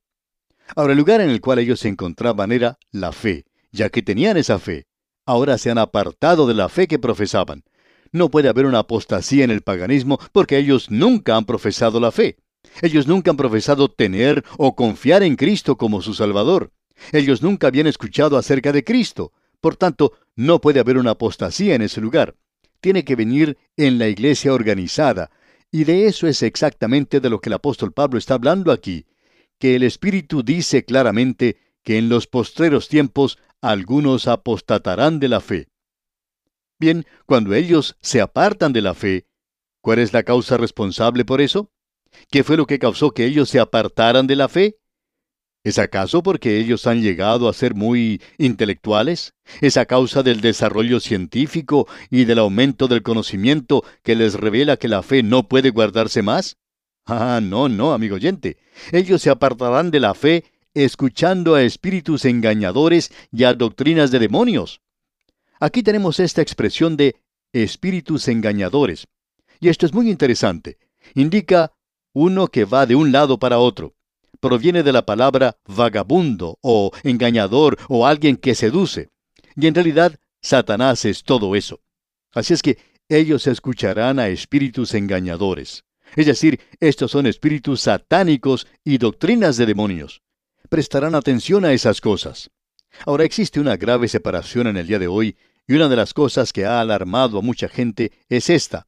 Ahora, 0.75 0.93
el 0.93 0.99
lugar 0.99 1.21
en 1.21 1.29
el 1.29 1.41
cual 1.41 1.59
ellos 1.59 1.79
se 1.81 1.89
encontraban 1.89 2.51
era 2.51 2.77
la 2.91 3.11
fe, 3.11 3.45
ya 3.71 3.89
que 3.89 4.01
tenían 4.01 4.37
esa 4.37 4.59
fe. 4.59 4.85
Ahora 5.25 5.57
se 5.57 5.69
han 5.69 5.77
apartado 5.77 6.47
de 6.47 6.53
la 6.53 6.69
fe 6.69 6.87
que 6.87 6.99
profesaban. 6.99 7.63
No 8.11 8.29
puede 8.29 8.49
haber 8.49 8.65
una 8.65 8.79
apostasía 8.79 9.43
en 9.43 9.51
el 9.51 9.61
paganismo 9.61 10.19
porque 10.31 10.57
ellos 10.57 10.89
nunca 10.89 11.35
han 11.35 11.45
profesado 11.45 11.99
la 11.99 12.11
fe. 12.11 12.37
Ellos 12.81 13.07
nunca 13.07 13.31
han 13.31 13.37
profesado 13.37 13.89
tener 13.89 14.43
o 14.57 14.75
confiar 14.75 15.23
en 15.23 15.35
Cristo 15.35 15.77
como 15.77 16.01
su 16.01 16.13
Salvador. 16.13 16.71
Ellos 17.11 17.41
nunca 17.41 17.67
habían 17.67 17.87
escuchado 17.87 18.37
acerca 18.37 18.71
de 18.71 18.83
Cristo. 18.83 19.31
Por 19.59 19.75
tanto, 19.75 20.13
no 20.35 20.59
puede 20.59 20.79
haber 20.79 20.97
una 20.97 21.11
apostasía 21.11 21.75
en 21.75 21.81
ese 21.81 22.01
lugar. 22.01 22.35
Tiene 22.79 23.03
que 23.03 23.15
venir 23.15 23.57
en 23.77 23.99
la 23.99 24.07
iglesia 24.07 24.53
organizada. 24.53 25.31
Y 25.71 25.85
de 25.85 26.07
eso 26.07 26.27
es 26.27 26.43
exactamente 26.43 27.19
de 27.19 27.29
lo 27.29 27.39
que 27.39 27.49
el 27.49 27.53
apóstol 27.53 27.93
Pablo 27.93 28.17
está 28.17 28.33
hablando 28.33 28.71
aquí 28.71 29.05
que 29.61 29.75
el 29.75 29.83
Espíritu 29.83 30.41
dice 30.41 30.83
claramente 30.85 31.55
que 31.83 31.99
en 31.99 32.09
los 32.09 32.25
postreros 32.25 32.89
tiempos 32.89 33.37
algunos 33.61 34.27
apostatarán 34.27 35.19
de 35.19 35.29
la 35.29 35.39
fe. 35.39 35.67
Bien, 36.79 37.05
cuando 37.27 37.53
ellos 37.53 37.95
se 38.01 38.21
apartan 38.21 38.73
de 38.73 38.81
la 38.81 38.95
fe, 38.95 39.27
¿cuál 39.79 39.99
es 39.99 40.13
la 40.13 40.23
causa 40.23 40.57
responsable 40.57 41.25
por 41.25 41.41
eso? 41.41 41.71
¿Qué 42.31 42.43
fue 42.43 42.57
lo 42.57 42.65
que 42.65 42.79
causó 42.79 43.11
que 43.11 43.25
ellos 43.25 43.49
se 43.49 43.59
apartaran 43.59 44.25
de 44.25 44.35
la 44.35 44.49
fe? 44.49 44.79
¿Es 45.63 45.77
acaso 45.77 46.23
porque 46.23 46.57
ellos 46.57 46.87
han 46.87 47.03
llegado 47.03 47.47
a 47.47 47.53
ser 47.53 47.75
muy 47.75 48.19
intelectuales? 48.39 49.35
¿Es 49.61 49.77
a 49.77 49.85
causa 49.85 50.23
del 50.23 50.41
desarrollo 50.41 50.99
científico 50.99 51.87
y 52.09 52.25
del 52.25 52.39
aumento 52.39 52.87
del 52.87 53.03
conocimiento 53.03 53.83
que 54.01 54.15
les 54.15 54.33
revela 54.33 54.77
que 54.77 54.87
la 54.87 55.03
fe 55.03 55.21
no 55.21 55.47
puede 55.47 55.69
guardarse 55.69 56.23
más? 56.23 56.57
Ah, 57.05 57.39
no, 57.41 57.67
no, 57.67 57.93
amigo 57.93 58.15
oyente. 58.15 58.58
Ellos 58.91 59.22
se 59.22 59.29
apartarán 59.29 59.91
de 59.91 60.00
la 60.00 60.13
fe 60.13 60.46
escuchando 60.74 61.55
a 61.55 61.63
espíritus 61.63 62.25
engañadores 62.25 63.12
y 63.31 63.43
a 63.43 63.53
doctrinas 63.53 64.12
de 64.12 64.20
demonios. 64.20 64.81
Aquí 65.60 65.84
tenemos 65.84 66.20
esta 66.20 66.41
expresión 66.41 66.98
de 66.98 67.15
espíritus 67.53 68.27
engañadores. 68.27 69.08
Y 69.60 69.70
esto 69.70 69.86
es 69.86 69.93
muy 69.93 70.10
interesante. 70.10 70.77
Indica 71.13 71.74
uno 72.13 72.48
que 72.48 72.65
va 72.65 72.86
de 72.86 72.96
un 72.96 73.12
lado 73.12 73.38
para 73.38 73.60
otro. 73.60 73.93
Proviene 74.39 74.81
de 74.81 74.91
la 74.91 75.05
palabra 75.05 75.58
vagabundo 75.67 76.58
o 76.62 76.91
engañador 77.03 77.77
o 77.89 78.08
alguien 78.08 78.38
que 78.38 78.55
seduce. 78.55 79.10
Y 79.55 79.67
en 79.67 79.75
realidad, 79.75 80.17
Satanás 80.41 81.05
es 81.05 81.24
todo 81.24 81.55
eso. 81.55 81.81
Así 82.34 82.53
es 82.53 82.62
que 82.62 82.77
ellos 83.10 83.46
escucharán 83.46 84.20
a 84.20 84.29
espíritus 84.29 84.93
engañadores. 84.93 85.84
Es 86.15 86.25
decir, 86.25 86.59
estos 86.79 87.11
son 87.11 87.25
espíritus 87.25 87.81
satánicos 87.81 88.67
y 88.83 88.97
doctrinas 88.97 89.57
de 89.57 89.65
demonios. 89.65 90.21
Prestarán 90.69 91.15
atención 91.15 91.65
a 91.65 91.73
esas 91.73 92.01
cosas. 92.01 92.51
Ahora 93.05 93.23
existe 93.23 93.59
una 93.59 93.77
grave 93.77 94.07
separación 94.07 94.67
en 94.67 94.77
el 94.77 94.87
día 94.87 94.99
de 94.99 95.07
hoy, 95.07 95.37
y 95.67 95.73
una 95.73 95.87
de 95.87 95.95
las 95.95 96.13
cosas 96.13 96.51
que 96.51 96.65
ha 96.65 96.81
alarmado 96.81 97.37
a 97.37 97.41
mucha 97.41 97.69
gente 97.69 98.11
es 98.27 98.49
esta, 98.49 98.87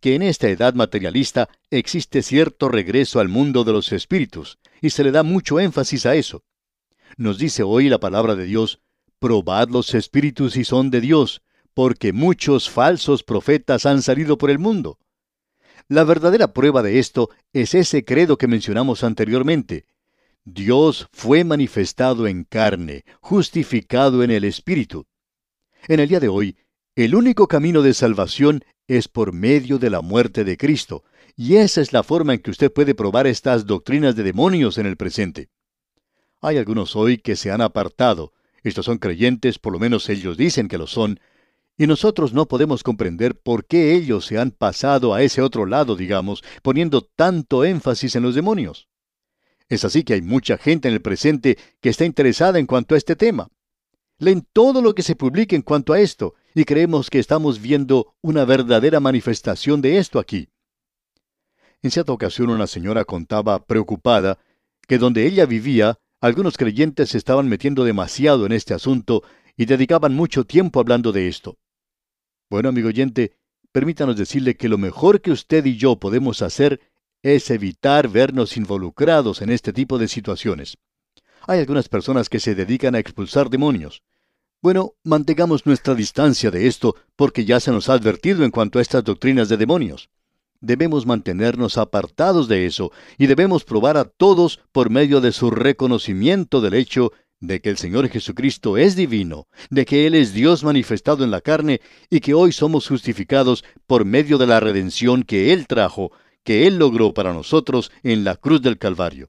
que 0.00 0.14
en 0.14 0.22
esta 0.22 0.48
edad 0.48 0.74
materialista 0.74 1.48
existe 1.70 2.22
cierto 2.22 2.68
regreso 2.68 3.20
al 3.20 3.28
mundo 3.28 3.64
de 3.64 3.72
los 3.72 3.92
espíritus, 3.92 4.58
y 4.80 4.90
se 4.90 5.04
le 5.04 5.10
da 5.10 5.22
mucho 5.22 5.60
énfasis 5.60 6.06
a 6.06 6.14
eso. 6.14 6.44
Nos 7.16 7.38
dice 7.38 7.62
hoy 7.62 7.88
la 7.88 8.00
palabra 8.00 8.34
de 8.34 8.44
Dios, 8.44 8.80
probad 9.18 9.68
los 9.68 9.94
espíritus 9.94 10.54
si 10.54 10.64
son 10.64 10.90
de 10.90 11.00
Dios, 11.00 11.42
porque 11.74 12.12
muchos 12.12 12.70
falsos 12.70 13.22
profetas 13.22 13.86
han 13.86 14.02
salido 14.02 14.38
por 14.38 14.50
el 14.50 14.58
mundo. 14.58 14.98
La 15.92 16.04
verdadera 16.04 16.54
prueba 16.54 16.82
de 16.82 16.98
esto 16.98 17.28
es 17.52 17.74
ese 17.74 18.02
credo 18.02 18.38
que 18.38 18.46
mencionamos 18.46 19.04
anteriormente. 19.04 19.84
Dios 20.42 21.06
fue 21.12 21.44
manifestado 21.44 22.26
en 22.26 22.44
carne, 22.44 23.04
justificado 23.20 24.22
en 24.22 24.30
el 24.30 24.44
Espíritu. 24.44 25.04
En 25.88 26.00
el 26.00 26.08
día 26.08 26.18
de 26.18 26.28
hoy, 26.28 26.56
el 26.96 27.14
único 27.14 27.46
camino 27.46 27.82
de 27.82 27.92
salvación 27.92 28.64
es 28.88 29.06
por 29.06 29.34
medio 29.34 29.78
de 29.78 29.90
la 29.90 30.00
muerte 30.00 30.44
de 30.44 30.56
Cristo, 30.56 31.04
y 31.36 31.56
esa 31.56 31.82
es 31.82 31.92
la 31.92 32.02
forma 32.02 32.32
en 32.32 32.40
que 32.40 32.52
usted 32.52 32.72
puede 32.72 32.94
probar 32.94 33.26
estas 33.26 33.66
doctrinas 33.66 34.16
de 34.16 34.22
demonios 34.22 34.78
en 34.78 34.86
el 34.86 34.96
presente. 34.96 35.50
Hay 36.40 36.56
algunos 36.56 36.96
hoy 36.96 37.18
que 37.18 37.36
se 37.36 37.50
han 37.50 37.60
apartado, 37.60 38.32
estos 38.62 38.86
son 38.86 38.96
creyentes, 38.96 39.58
por 39.58 39.74
lo 39.74 39.78
menos 39.78 40.08
ellos 40.08 40.38
dicen 40.38 40.68
que 40.68 40.78
lo 40.78 40.86
son, 40.86 41.20
y 41.76 41.86
nosotros 41.86 42.32
no 42.32 42.46
podemos 42.46 42.82
comprender 42.82 43.40
por 43.40 43.64
qué 43.64 43.94
ellos 43.94 44.26
se 44.26 44.38
han 44.38 44.50
pasado 44.50 45.14
a 45.14 45.22
ese 45.22 45.42
otro 45.42 45.66
lado, 45.66 45.96
digamos, 45.96 46.42
poniendo 46.62 47.02
tanto 47.02 47.64
énfasis 47.64 48.14
en 48.16 48.22
los 48.22 48.34
demonios. 48.34 48.88
Es 49.68 49.84
así 49.84 50.04
que 50.04 50.14
hay 50.14 50.22
mucha 50.22 50.58
gente 50.58 50.88
en 50.88 50.94
el 50.94 51.00
presente 51.00 51.56
que 51.80 51.88
está 51.88 52.04
interesada 52.04 52.58
en 52.58 52.66
cuanto 52.66 52.94
a 52.94 52.98
este 52.98 53.16
tema. 53.16 53.48
Leen 54.18 54.46
todo 54.52 54.82
lo 54.82 54.94
que 54.94 55.02
se 55.02 55.16
publica 55.16 55.56
en 55.56 55.62
cuanto 55.62 55.92
a 55.92 56.00
esto, 56.00 56.34
y 56.54 56.64
creemos 56.64 57.08
que 57.08 57.18
estamos 57.18 57.60
viendo 57.60 58.14
una 58.20 58.44
verdadera 58.44 59.00
manifestación 59.00 59.80
de 59.80 59.98
esto 59.98 60.18
aquí. 60.18 60.50
En 61.82 61.90
cierta 61.90 62.12
ocasión 62.12 62.50
una 62.50 62.66
señora 62.66 63.04
contaba, 63.04 63.64
preocupada, 63.64 64.38
que 64.86 64.98
donde 64.98 65.26
ella 65.26 65.46
vivía, 65.46 65.98
algunos 66.20 66.56
creyentes 66.56 67.10
se 67.10 67.18
estaban 67.18 67.48
metiendo 67.48 67.84
demasiado 67.84 68.46
en 68.46 68.52
este 68.52 68.74
asunto 68.74 69.22
y 69.56 69.64
dedicaban 69.64 70.14
mucho 70.14 70.44
tiempo 70.44 70.78
hablando 70.78 71.12
de 71.12 71.28
esto. 71.28 71.58
Bueno, 72.52 72.68
amigo 72.68 72.88
oyente, 72.88 73.32
permítanos 73.72 74.14
decirle 74.14 74.58
que 74.58 74.68
lo 74.68 74.76
mejor 74.76 75.22
que 75.22 75.30
usted 75.30 75.64
y 75.64 75.78
yo 75.78 75.96
podemos 75.96 76.42
hacer 76.42 76.82
es 77.22 77.50
evitar 77.50 78.08
vernos 78.08 78.58
involucrados 78.58 79.40
en 79.40 79.48
este 79.48 79.72
tipo 79.72 79.96
de 79.96 80.06
situaciones. 80.06 80.76
Hay 81.46 81.60
algunas 81.60 81.88
personas 81.88 82.28
que 82.28 82.40
se 82.40 82.54
dedican 82.54 82.94
a 82.94 82.98
expulsar 82.98 83.48
demonios. 83.48 84.02
Bueno, 84.60 84.96
mantengamos 85.02 85.64
nuestra 85.64 85.94
distancia 85.94 86.50
de 86.50 86.66
esto 86.66 86.94
porque 87.16 87.46
ya 87.46 87.58
se 87.58 87.70
nos 87.70 87.88
ha 87.88 87.94
advertido 87.94 88.44
en 88.44 88.50
cuanto 88.50 88.78
a 88.78 88.82
estas 88.82 89.02
doctrinas 89.02 89.48
de 89.48 89.56
demonios. 89.56 90.10
Debemos 90.60 91.06
mantenernos 91.06 91.78
apartados 91.78 92.48
de 92.48 92.66
eso 92.66 92.92
y 93.16 93.28
debemos 93.28 93.64
probar 93.64 93.96
a 93.96 94.04
todos 94.04 94.60
por 94.72 94.90
medio 94.90 95.22
de 95.22 95.32
su 95.32 95.50
reconocimiento 95.50 96.60
del 96.60 96.74
hecho 96.74 97.12
de 97.42 97.60
que 97.60 97.70
el 97.70 97.76
Señor 97.76 98.08
Jesucristo 98.08 98.78
es 98.78 98.94
divino, 98.94 99.48
de 99.68 99.84
que 99.84 100.06
Él 100.06 100.14
es 100.14 100.32
Dios 100.32 100.62
manifestado 100.62 101.24
en 101.24 101.32
la 101.32 101.40
carne 101.40 101.80
y 102.08 102.20
que 102.20 102.34
hoy 102.34 102.52
somos 102.52 102.86
justificados 102.86 103.64
por 103.86 104.04
medio 104.04 104.38
de 104.38 104.46
la 104.46 104.60
redención 104.60 105.24
que 105.24 105.52
Él 105.52 105.66
trajo, 105.66 106.12
que 106.44 106.68
Él 106.68 106.78
logró 106.78 107.12
para 107.12 107.32
nosotros 107.32 107.90
en 108.04 108.22
la 108.22 108.36
cruz 108.36 108.62
del 108.62 108.78
Calvario. 108.78 109.28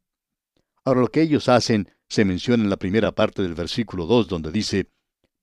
Ahora 0.86 1.02
lo 1.02 1.08
que 1.08 1.24
ellos 1.24 1.50
hacen 1.50 1.90
se 2.08 2.24
menciona 2.24 2.64
en 2.64 2.70
la 2.70 2.78
primera 2.78 3.14
parte 3.14 3.42
del 3.42 3.56
versículo 3.56 4.06
2 4.06 4.28
donde 4.28 4.52
dice, 4.52 4.90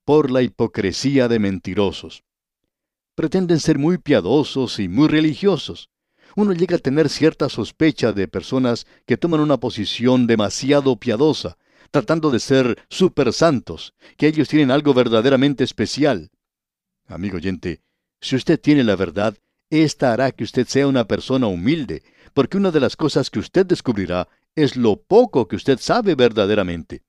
por 0.04 0.30
la 0.30 0.42
hipocresía 0.42 1.26
de 1.26 1.40
mentirosos. 1.40 2.22
Pretenden 3.16 3.58
ser 3.58 3.78
muy 3.78 3.98
piadosos 3.98 4.78
y 4.78 4.88
muy 4.88 5.08
religiosos. 5.08 5.90
Uno 6.36 6.52
llega 6.52 6.76
a 6.76 6.78
tener 6.80 7.08
cierta 7.08 7.48
sospecha 7.48 8.12
de 8.12 8.28
personas 8.28 8.86
que 9.06 9.16
toman 9.16 9.40
una 9.40 9.58
posición 9.58 10.28
demasiado 10.28 10.94
piadosa, 11.00 11.58
tratando 11.90 12.30
de 12.30 12.40
ser 12.40 12.84
super 12.88 13.32
santos, 13.32 13.94
que 14.16 14.26
ellos 14.26 14.48
tienen 14.48 14.70
algo 14.70 14.94
verdaderamente 14.94 15.64
especial. 15.64 16.30
Amigo 17.06 17.36
oyente, 17.36 17.82
si 18.20 18.36
usted 18.36 18.60
tiene 18.60 18.84
la 18.84 18.96
verdad, 18.96 19.36
esta 19.70 20.12
hará 20.12 20.32
que 20.32 20.44
usted 20.44 20.66
sea 20.66 20.86
una 20.86 21.06
persona 21.06 21.46
humilde, 21.46 22.02
porque 22.34 22.56
una 22.56 22.70
de 22.70 22.80
las 22.80 22.96
cosas 22.96 23.30
que 23.30 23.38
usted 23.38 23.66
descubrirá 23.66 24.28
es 24.54 24.76
lo 24.76 25.00
poco 25.02 25.48
que 25.48 25.56
usted 25.56 25.78
sabe 25.78 26.14
verdaderamente. 26.14 27.02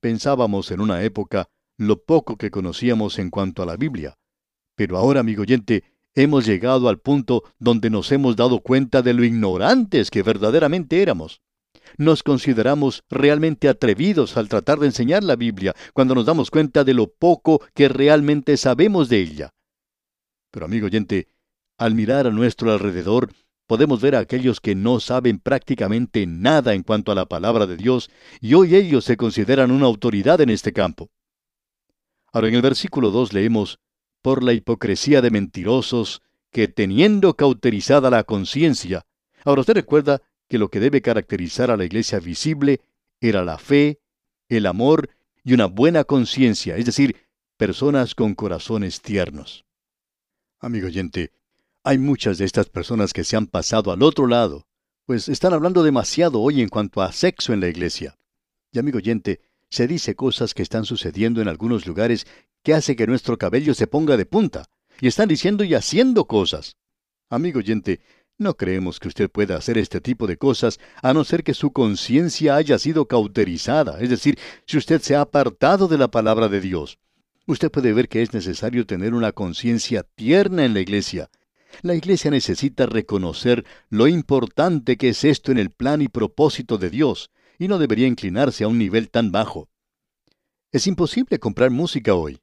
Pensábamos 0.00 0.70
en 0.70 0.80
una 0.80 1.02
época 1.02 1.48
lo 1.76 2.02
poco 2.02 2.36
que 2.36 2.50
conocíamos 2.50 3.18
en 3.18 3.30
cuanto 3.30 3.62
a 3.62 3.66
la 3.66 3.76
Biblia. 3.76 4.18
Pero 4.76 4.96
ahora, 4.96 5.20
amigo 5.20 5.42
oyente, 5.42 5.84
hemos 6.14 6.46
llegado 6.46 6.88
al 6.88 6.98
punto 6.98 7.44
donde 7.58 7.90
nos 7.90 8.10
hemos 8.12 8.36
dado 8.36 8.60
cuenta 8.60 9.02
de 9.02 9.14
lo 9.14 9.24
ignorantes 9.24 10.10
que 10.10 10.22
verdaderamente 10.22 11.02
éramos. 11.02 11.40
Nos 11.96 12.22
consideramos 12.22 13.04
realmente 13.10 13.68
atrevidos 13.68 14.36
al 14.36 14.48
tratar 14.48 14.78
de 14.78 14.86
enseñar 14.86 15.24
la 15.24 15.36
Biblia 15.36 15.74
cuando 15.92 16.14
nos 16.14 16.26
damos 16.26 16.50
cuenta 16.50 16.84
de 16.84 16.94
lo 16.94 17.08
poco 17.08 17.62
que 17.74 17.88
realmente 17.88 18.56
sabemos 18.56 19.08
de 19.08 19.20
ella. 19.20 19.50
Pero, 20.50 20.66
amigo 20.66 20.86
oyente, 20.86 21.28
al 21.78 21.94
mirar 21.94 22.26
a 22.26 22.30
nuestro 22.30 22.72
alrededor, 22.72 23.30
podemos 23.66 24.00
ver 24.00 24.16
a 24.16 24.18
aquellos 24.18 24.60
que 24.60 24.74
no 24.74 24.98
saben 24.98 25.38
prácticamente 25.38 26.26
nada 26.26 26.74
en 26.74 26.82
cuanto 26.82 27.12
a 27.12 27.14
la 27.14 27.26
palabra 27.26 27.66
de 27.66 27.76
Dios, 27.76 28.10
y 28.40 28.54
hoy 28.54 28.74
ellos 28.74 29.04
se 29.04 29.16
consideran 29.16 29.70
una 29.70 29.86
autoridad 29.86 30.40
en 30.40 30.50
este 30.50 30.72
campo. 30.72 31.08
Ahora 32.32 32.48
en 32.48 32.54
el 32.54 32.62
versículo 32.62 33.10
2 33.10 33.32
leemos, 33.32 33.78
por 34.22 34.42
la 34.42 34.52
hipocresía 34.52 35.22
de 35.22 35.30
mentirosos, 35.30 36.20
que 36.50 36.68
teniendo 36.68 37.34
cauterizada 37.34 38.10
la 38.10 38.24
conciencia. 38.24 39.06
Ahora 39.44 39.60
usted 39.60 39.74
recuerda 39.74 40.20
que 40.50 40.58
lo 40.58 40.68
que 40.68 40.80
debe 40.80 41.00
caracterizar 41.00 41.70
a 41.70 41.76
la 41.76 41.84
iglesia 41.84 42.18
visible 42.18 42.80
era 43.20 43.44
la 43.44 43.56
fe, 43.56 44.00
el 44.48 44.66
amor 44.66 45.08
y 45.44 45.54
una 45.54 45.66
buena 45.66 46.02
conciencia, 46.02 46.76
es 46.76 46.84
decir, 46.84 47.16
personas 47.56 48.16
con 48.16 48.34
corazones 48.34 49.00
tiernos. 49.00 49.64
Amigo 50.58 50.88
oyente, 50.88 51.30
hay 51.84 51.98
muchas 51.98 52.36
de 52.36 52.46
estas 52.46 52.68
personas 52.68 53.12
que 53.12 53.22
se 53.22 53.36
han 53.36 53.46
pasado 53.46 53.92
al 53.92 54.02
otro 54.02 54.26
lado, 54.26 54.66
pues 55.06 55.28
están 55.28 55.52
hablando 55.52 55.84
demasiado 55.84 56.40
hoy 56.40 56.60
en 56.60 56.68
cuanto 56.68 57.00
a 57.00 57.12
sexo 57.12 57.52
en 57.52 57.60
la 57.60 57.68
iglesia. 57.68 58.18
Y 58.72 58.80
amigo 58.80 58.98
oyente, 58.98 59.40
se 59.70 59.86
dice 59.86 60.16
cosas 60.16 60.52
que 60.52 60.64
están 60.64 60.84
sucediendo 60.84 61.40
en 61.40 61.46
algunos 61.46 61.86
lugares 61.86 62.26
que 62.64 62.74
hace 62.74 62.96
que 62.96 63.06
nuestro 63.06 63.38
cabello 63.38 63.72
se 63.72 63.86
ponga 63.86 64.16
de 64.16 64.26
punta, 64.26 64.68
y 65.00 65.06
están 65.06 65.28
diciendo 65.28 65.62
y 65.62 65.74
haciendo 65.74 66.24
cosas. 66.24 66.76
Amigo 67.28 67.60
oyente, 67.60 68.00
no 68.40 68.56
creemos 68.56 68.98
que 68.98 69.08
usted 69.08 69.30
pueda 69.30 69.56
hacer 69.56 69.76
este 69.76 70.00
tipo 70.00 70.26
de 70.26 70.38
cosas 70.38 70.80
a 71.02 71.12
no 71.12 71.24
ser 71.24 71.44
que 71.44 71.52
su 71.52 71.72
conciencia 71.72 72.56
haya 72.56 72.78
sido 72.78 73.06
cauterizada, 73.06 74.00
es 74.00 74.08
decir, 74.08 74.38
si 74.66 74.78
usted 74.78 75.02
se 75.02 75.14
ha 75.14 75.20
apartado 75.20 75.88
de 75.88 75.98
la 75.98 76.10
palabra 76.10 76.48
de 76.48 76.62
Dios. 76.62 76.98
Usted 77.46 77.70
puede 77.70 77.92
ver 77.92 78.08
que 78.08 78.22
es 78.22 78.32
necesario 78.32 78.86
tener 78.86 79.12
una 79.12 79.32
conciencia 79.32 80.04
tierna 80.14 80.64
en 80.64 80.72
la 80.72 80.80
iglesia. 80.80 81.28
La 81.82 81.94
iglesia 81.94 82.30
necesita 82.30 82.86
reconocer 82.86 83.64
lo 83.90 84.08
importante 84.08 84.96
que 84.96 85.10
es 85.10 85.22
esto 85.22 85.52
en 85.52 85.58
el 85.58 85.70
plan 85.70 86.00
y 86.00 86.08
propósito 86.08 86.78
de 86.78 86.88
Dios, 86.88 87.30
y 87.58 87.68
no 87.68 87.78
debería 87.78 88.06
inclinarse 88.06 88.64
a 88.64 88.68
un 88.68 88.78
nivel 88.78 89.10
tan 89.10 89.32
bajo. 89.32 89.68
Es 90.72 90.86
imposible 90.86 91.38
comprar 91.38 91.70
música 91.70 92.14
hoy. 92.14 92.40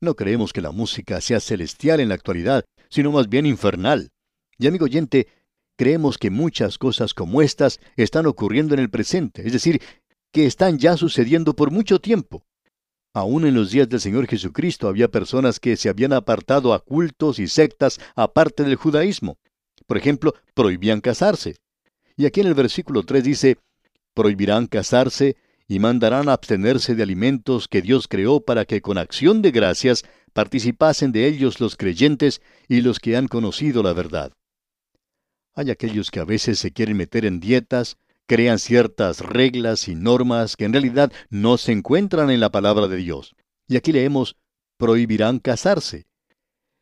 No 0.00 0.14
creemos 0.14 0.52
que 0.52 0.60
la 0.60 0.70
música 0.70 1.20
sea 1.20 1.40
celestial 1.40 1.98
en 1.98 2.10
la 2.10 2.14
actualidad, 2.14 2.64
sino 2.90 3.10
más 3.10 3.28
bien 3.28 3.44
infernal. 3.46 4.12
Y 4.58 4.66
amigo 4.66 4.84
oyente, 4.84 5.28
creemos 5.76 6.18
que 6.18 6.30
muchas 6.30 6.78
cosas 6.78 7.14
como 7.14 7.42
estas 7.42 7.80
están 7.96 8.26
ocurriendo 8.26 8.74
en 8.74 8.80
el 8.80 8.90
presente, 8.90 9.46
es 9.46 9.52
decir, 9.52 9.80
que 10.32 10.46
están 10.46 10.78
ya 10.78 10.96
sucediendo 10.96 11.54
por 11.54 11.70
mucho 11.70 12.00
tiempo. 12.00 12.44
Aún 13.14 13.46
en 13.46 13.54
los 13.54 13.70
días 13.70 13.88
del 13.88 14.00
Señor 14.00 14.26
Jesucristo 14.26 14.88
había 14.88 15.08
personas 15.08 15.60
que 15.60 15.76
se 15.76 15.90
habían 15.90 16.14
apartado 16.14 16.72
a 16.72 16.80
cultos 16.80 17.38
y 17.38 17.46
sectas 17.46 18.00
aparte 18.14 18.64
del 18.64 18.76
judaísmo. 18.76 19.36
Por 19.86 19.98
ejemplo, 19.98 20.34
prohibían 20.54 21.02
casarse. 21.02 21.56
Y 22.16 22.24
aquí 22.24 22.40
en 22.40 22.46
el 22.46 22.54
versículo 22.54 23.02
3 23.02 23.22
dice, 23.22 23.58
prohibirán 24.14 24.66
casarse 24.66 25.36
y 25.68 25.78
mandarán 25.78 26.28
abstenerse 26.28 26.94
de 26.94 27.02
alimentos 27.02 27.68
que 27.68 27.82
Dios 27.82 28.08
creó 28.08 28.40
para 28.40 28.64
que 28.64 28.80
con 28.80 28.96
acción 28.96 29.42
de 29.42 29.50
gracias 29.50 30.04
participasen 30.32 31.12
de 31.12 31.26
ellos 31.26 31.60
los 31.60 31.76
creyentes 31.76 32.40
y 32.68 32.80
los 32.80 32.98
que 32.98 33.16
han 33.16 33.28
conocido 33.28 33.82
la 33.82 33.92
verdad. 33.92 34.32
Hay 35.54 35.70
aquellos 35.70 36.10
que 36.10 36.20
a 36.20 36.24
veces 36.24 36.58
se 36.58 36.72
quieren 36.72 36.96
meter 36.96 37.24
en 37.26 37.38
dietas, 37.38 37.98
crean 38.26 38.58
ciertas 38.58 39.20
reglas 39.20 39.88
y 39.88 39.94
normas 39.94 40.56
que 40.56 40.64
en 40.64 40.72
realidad 40.72 41.12
no 41.28 41.58
se 41.58 41.72
encuentran 41.72 42.30
en 42.30 42.40
la 42.40 42.50
palabra 42.50 42.88
de 42.88 42.96
Dios. 42.96 43.34
Y 43.68 43.76
aquí 43.76 43.92
leemos, 43.92 44.36
prohibirán 44.78 45.38
casarse. 45.38 46.06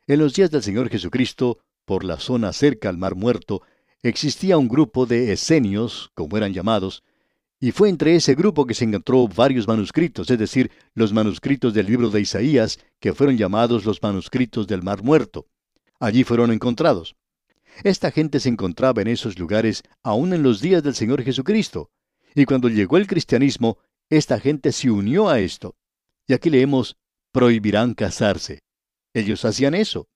En 0.06 0.20
los 0.20 0.34
días 0.34 0.50
del 0.50 0.62
Señor 0.62 0.88
Jesucristo, 0.88 1.58
por 1.84 2.04
la 2.04 2.18
zona 2.18 2.52
cerca 2.52 2.88
al 2.88 2.98
Mar 2.98 3.16
Muerto, 3.16 3.62
existía 4.02 4.56
un 4.56 4.68
grupo 4.68 5.06
de 5.06 5.32
esenios, 5.32 6.10
como 6.14 6.36
eran 6.36 6.52
llamados, 6.52 7.02
y 7.58 7.72
fue 7.72 7.88
entre 7.88 8.14
ese 8.14 8.34
grupo 8.34 8.66
que 8.66 8.74
se 8.74 8.84
encontró 8.84 9.28
varios 9.28 9.68
manuscritos, 9.68 10.30
es 10.30 10.38
decir, 10.38 10.70
los 10.94 11.12
manuscritos 11.12 11.74
del 11.74 11.86
libro 11.86 12.08
de 12.08 12.20
Isaías, 12.20 12.78
que 13.00 13.12
fueron 13.12 13.36
llamados 13.36 13.84
los 13.84 14.02
manuscritos 14.02 14.66
del 14.66 14.82
Mar 14.82 15.02
Muerto. 15.02 15.46
Allí 15.98 16.24
fueron 16.24 16.52
encontrados. 16.52 17.16
Esta 17.82 18.10
gente 18.10 18.40
se 18.40 18.48
encontraba 18.48 19.02
en 19.02 19.08
esos 19.08 19.38
lugares 19.38 19.82
aún 20.02 20.32
en 20.32 20.42
los 20.42 20.60
días 20.60 20.82
del 20.82 20.94
Señor 20.94 21.22
Jesucristo. 21.22 21.90
Y 22.34 22.44
cuando 22.44 22.68
llegó 22.68 22.96
el 22.96 23.06
cristianismo, 23.06 23.78
esta 24.08 24.40
gente 24.40 24.72
se 24.72 24.90
unió 24.90 25.28
a 25.28 25.40
esto. 25.40 25.76
Y 26.26 26.34
aquí 26.34 26.50
leemos, 26.50 26.96
prohibirán 27.32 27.94
casarse. 27.94 28.60
Ellos 29.14 29.44
hacían 29.44 29.74
eso. 29.74 30.08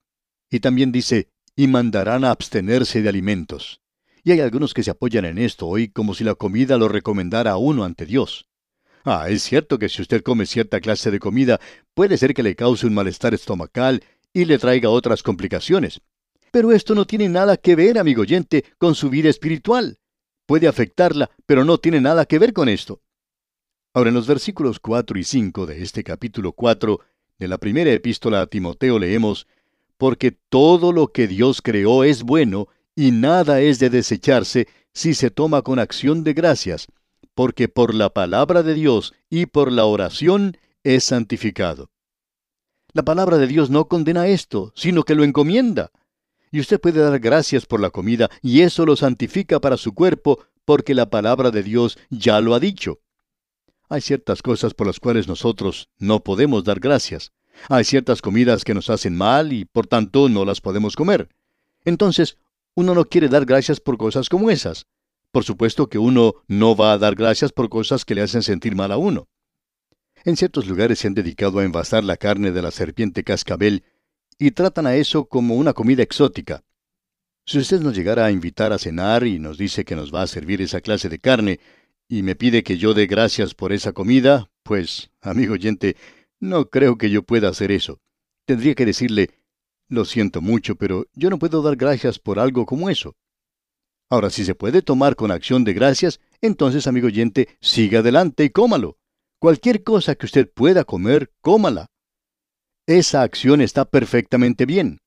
Y 0.51 0.61
también 0.61 0.93
dice, 0.93 1.29
y 1.57 1.67
mandarán 1.67 2.25
a 2.25 2.31
abstenerse 2.31 3.03
de 3.03 3.09
alimentos. 3.09 3.81
Y 4.23 4.33
hay 4.33 4.41
algunos 4.41 4.75
que 4.75 4.83
se 4.83 4.91
apoyan 4.91 5.25
en 5.25 5.39
esto 5.39 5.67
hoy 5.67 5.89
como 5.89 6.15
si 6.15 6.25
la 6.25 6.35
comida 6.35 6.79
lo 6.79 6.89
recomendara 6.89 7.53
a 7.53 7.57
uno 7.57 7.85
ante 7.85 8.07
Dios. 8.07 8.47
Ah, 9.05 9.27
es 9.29 9.43
cierto 9.43 9.79
que 9.79 9.91
si 9.91 10.01
usted 10.01 10.23
come 10.23 10.47
cierta 10.47 10.81
clase 10.81 11.11
de 11.11 11.19
comida, 11.19 11.61
puede 11.93 12.17
ser 12.17 12.33
que 12.33 12.43
le 12.43 12.57
cause 12.57 12.87
un 12.87 12.95
malestar 12.95 13.35
estomacal 13.35 14.03
y 14.33 14.47
le 14.47 14.59
traiga 14.59 14.89
otras 14.89 15.23
complicaciones. 15.23 16.01
Pero 16.55 16.71
esto 16.71 16.95
no 16.95 17.05
tiene 17.05 17.29
nada 17.29 17.57
que 17.57 17.75
ver, 17.75 17.99
amigo 17.99 18.23
oyente, 18.23 18.65
con 18.79 18.95
su 18.95 19.11
vida 19.11 19.29
espiritual. 19.29 19.99
Puede 20.47 20.69
afectarla, 20.69 21.29
pero 21.47 21.65
no 21.65 21.79
tiene 21.79 22.01
nada 22.01 22.27
que 22.27 22.39
ver 22.39 22.53
con 22.53 22.69
esto. 22.69 23.03
Ahora, 23.93 24.11
en 24.11 24.15
los 24.15 24.29
versículos 24.29 24.79
4 24.79 25.19
y 25.19 25.25
5 25.25 25.67
de 25.67 25.83
este 25.83 26.05
capítulo 26.05 26.53
4 26.53 27.01
de 27.41 27.49
la 27.49 27.59
primera 27.59 27.91
epístola 27.91 28.41
a 28.41 28.47
Timoteo 28.47 29.01
leemos, 29.01 29.49
Porque 29.97 30.31
todo 30.31 30.93
lo 30.93 31.09
que 31.09 31.27
Dios 31.27 31.61
creó 31.61 32.05
es 32.05 32.23
bueno, 32.23 32.69
y 32.95 33.11
nada 33.11 33.61
es 33.61 33.81
de 33.81 33.91
desecharse 33.91 34.69
si 34.93 35.15
se 35.15 35.33
toma 35.33 35.63
con 35.63 35.81
acción 35.81 36.23
de 36.23 36.35
gracias, 36.35 36.87
porque 37.35 37.67
por 37.67 37.97
la 37.97 38.11
palabra 38.11 38.63
de 38.63 38.75
Dios 38.75 39.13
y 39.29 39.47
por 39.47 39.73
la 39.73 39.87
oración 39.87 40.57
es 40.85 41.03
santificado. 41.03 41.91
La 42.93 43.03
palabra 43.03 43.39
de 43.39 43.49
Dios 43.49 43.71
no 43.71 43.89
condena 43.89 44.29
esto, 44.29 44.73
sino 44.77 45.03
que 45.03 45.17
lo 45.17 45.25
encomienda. 45.25 45.91
Y 46.55 46.61
usted 46.61 46.81
puede 46.81 47.01
dar 47.01 47.19
gracias 47.19 47.67
por 47.67 47.81
la 47.81 47.91
comida, 47.91 48.31
y 48.41 48.61
eso 48.61 48.87
lo 48.87 48.95
santifica 48.95 49.59
para 49.59 49.77
su 49.77 49.93
cuerpo, 49.93 50.39
porque 50.65 50.95
la 50.95 51.11
palabra 51.11 51.51
de 51.51 51.65
Dios 51.65 51.99
ya 52.11 52.41
lo 52.41 52.55
ha 52.55 52.61
dicho. 52.61 53.01
Hay 53.89 54.01
ciertas 54.01 54.41
cosas 54.41 54.73
por 54.73 54.87
las 54.87 55.01
cuales 55.01 55.27
nosotros 55.27 55.89
no 55.99 56.23
podemos 56.23 56.63
dar 56.63 56.79
gracias. 56.79 57.33
Hay 57.69 57.83
ciertas 57.83 58.23
comidas 58.23 58.63
que 58.63 58.73
nos 58.73 58.89
hacen 58.89 59.17
mal 59.17 59.53
y 59.53 59.65
por 59.65 59.89
tanto 59.89 60.29
no 60.29 60.45
las 60.45 60.61
podemos 60.61 60.95
comer. 60.95 61.29
Entonces, 61.85 62.39
uno 62.77 62.95
no 62.95 63.05
quiere 63.07 63.29
dar 63.29 63.47
gracias 63.47 63.81
por 63.81 63.99
cosas 63.99 64.29
como 64.29 64.49
esas. 64.49 64.87
Por 65.33 65.43
supuesto 65.43 65.89
que 65.89 65.99
uno 65.99 66.35
no 66.47 66.77
va 66.77 66.93
a 66.93 66.99
dar 66.99 67.17
gracias 67.17 67.51
por 67.51 67.69
cosas 67.69 68.05
que 68.05 68.15
le 68.15 68.23
hacen 68.23 68.45
sentir 68.45 68.77
mal 68.77 68.93
a 68.93 68.97
uno. 68.97 69.27
En 70.25 70.37
ciertos 70.37 70.69
lugares 70.69 71.01
se 71.01 71.09
han 71.09 71.15
dedicado 71.15 71.59
a 71.59 71.65
envasar 71.65 72.05
la 72.05 72.17
carne 72.17 72.53
de 72.53 72.63
la 72.63 72.71
serpiente 72.71 73.25
cascabel 73.25 73.83
y 74.39 74.51
tratan 74.53 74.87
a 74.87 74.95
eso 74.97 75.27
como 75.27 75.55
una 75.55 75.73
comida 75.73 76.03
exótica. 76.03 76.63
Si 77.47 77.59
usted 77.59 77.81
nos 77.81 77.95
llegara 77.95 78.25
a 78.25 78.31
invitar 78.31 78.73
a 78.73 78.79
cenar 78.79 79.27
y 79.27 79.39
nos 79.39 79.59
dice 79.59 79.85
que 79.85 79.97
nos 79.97 80.15
va 80.15 80.23
a 80.23 80.27
servir 80.27 80.63
esa 80.63 80.81
clase 80.81 81.09
de 81.09 81.19
carne, 81.19 81.61
y 82.09 82.23
me 82.23 82.35
pide 82.35 82.63
que 82.63 82.79
yo 82.79 82.95
dé 82.95 83.07
gracias 83.07 83.55
por 83.55 83.73
esa 83.73 83.93
comida, 83.93 84.51
pues, 84.63 85.11
amigo 85.21 85.55
oyente, 85.55 85.97
no 86.41 86.69
creo 86.71 86.97
que 86.97 87.11
yo 87.11 87.23
pueda 87.23 87.49
hacer 87.49 87.71
eso. 87.71 88.01
Tendría 88.47 88.75
que 88.75 88.87
decirle, 88.87 89.31
lo 89.89 90.05
siento 90.05 90.41
mucho, 90.41 90.77
pero 90.77 91.07
yo 91.15 91.31
no 91.31 91.39
puedo 91.39 91.63
dar 91.63 91.77
gracias 91.77 92.19
por 92.19 92.39
algo 92.39 92.67
como 92.67 92.91
eso. 92.91 93.15
Ahora, 94.11 94.31
si 94.31 94.45
se 94.45 94.55
puede 94.55 94.83
tomar 94.83 95.17
con 95.17 95.31
acción 95.31 95.65
de 95.65 95.73
gracias, 95.73 96.21
entonces, 96.41 96.87
amigo 96.87 97.07
oyente, 97.07 97.49
siga 97.61 98.01
adelante 98.01 98.45
y 98.45 98.51
cómalo. 98.51 98.99
Cualquier 99.39 99.83
cosa 99.83 100.15
que 100.15 100.27
usted 100.27 100.51
pueda 100.51 100.85
comer, 100.85 101.33
cómala. 101.41 101.87
Esa 102.87 103.23
acción 103.23 103.63
está 103.63 103.87
perfectamente 103.87 104.67
bien. 104.67 105.01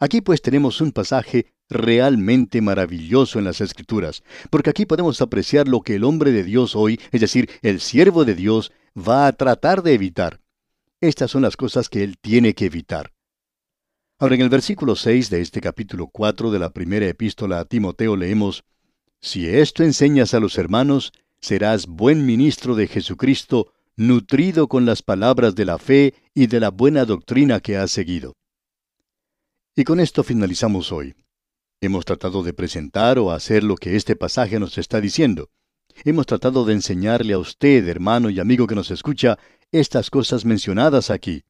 Aquí 0.00 0.20
pues 0.20 0.42
tenemos 0.42 0.80
un 0.80 0.90
pasaje 0.90 1.46
realmente 1.68 2.60
maravilloso 2.60 3.38
en 3.38 3.44
las 3.44 3.60
Escrituras, 3.60 4.24
porque 4.50 4.70
aquí 4.70 4.86
podemos 4.86 5.20
apreciar 5.20 5.68
lo 5.68 5.82
que 5.82 5.94
el 5.94 6.04
hombre 6.04 6.32
de 6.32 6.42
Dios 6.42 6.74
hoy, 6.74 6.98
es 7.12 7.20
decir, 7.20 7.48
el 7.62 7.80
siervo 7.80 8.24
de 8.24 8.34
Dios, 8.34 8.72
va 8.96 9.28
a 9.28 9.32
tratar 9.32 9.82
de 9.82 9.94
evitar. 9.94 10.40
Estas 11.00 11.30
son 11.30 11.42
las 11.42 11.56
cosas 11.56 11.88
que 11.88 12.02
él 12.02 12.18
tiene 12.18 12.54
que 12.54 12.66
evitar. 12.66 13.12
Ahora 14.18 14.34
en 14.34 14.40
el 14.40 14.48
versículo 14.48 14.96
6 14.96 15.30
de 15.30 15.40
este 15.42 15.60
capítulo 15.60 16.08
4 16.08 16.50
de 16.50 16.58
la 16.58 16.70
primera 16.70 17.06
epístola 17.06 17.60
a 17.60 17.64
Timoteo 17.66 18.16
leemos, 18.16 18.64
Si 19.20 19.46
esto 19.46 19.84
enseñas 19.84 20.34
a 20.34 20.40
los 20.40 20.58
hermanos, 20.58 21.12
serás 21.40 21.86
buen 21.86 22.26
ministro 22.26 22.74
de 22.74 22.88
Jesucristo, 22.88 23.72
nutrido 23.96 24.68
con 24.68 24.86
las 24.86 25.02
palabras 25.02 25.54
de 25.54 25.64
la 25.64 25.78
fe 25.78 26.14
y 26.34 26.46
de 26.46 26.60
la 26.60 26.70
buena 26.70 27.04
doctrina 27.04 27.60
que 27.60 27.76
has 27.76 27.90
seguido. 27.90 28.34
Y 29.76 29.84
con 29.84 30.00
esto 30.00 30.22
finalizamos 30.22 30.92
hoy. 30.92 31.14
Hemos 31.80 32.04
tratado 32.04 32.42
de 32.42 32.52
presentar 32.52 33.18
o 33.18 33.30
hacer 33.30 33.64
lo 33.64 33.76
que 33.76 33.96
este 33.96 34.16
pasaje 34.16 34.58
nos 34.58 34.78
está 34.78 35.00
diciendo. 35.00 35.48
Hemos 36.04 36.26
tratado 36.26 36.64
de 36.64 36.74
enseñarle 36.74 37.34
a 37.34 37.38
usted, 37.38 37.88
hermano 37.88 38.30
y 38.30 38.40
amigo 38.40 38.66
que 38.66 38.74
nos 38.74 38.90
escucha, 38.90 39.38
estas 39.72 40.10
cosas 40.10 40.44
mencionadas 40.44 41.10
aquí. 41.10 41.44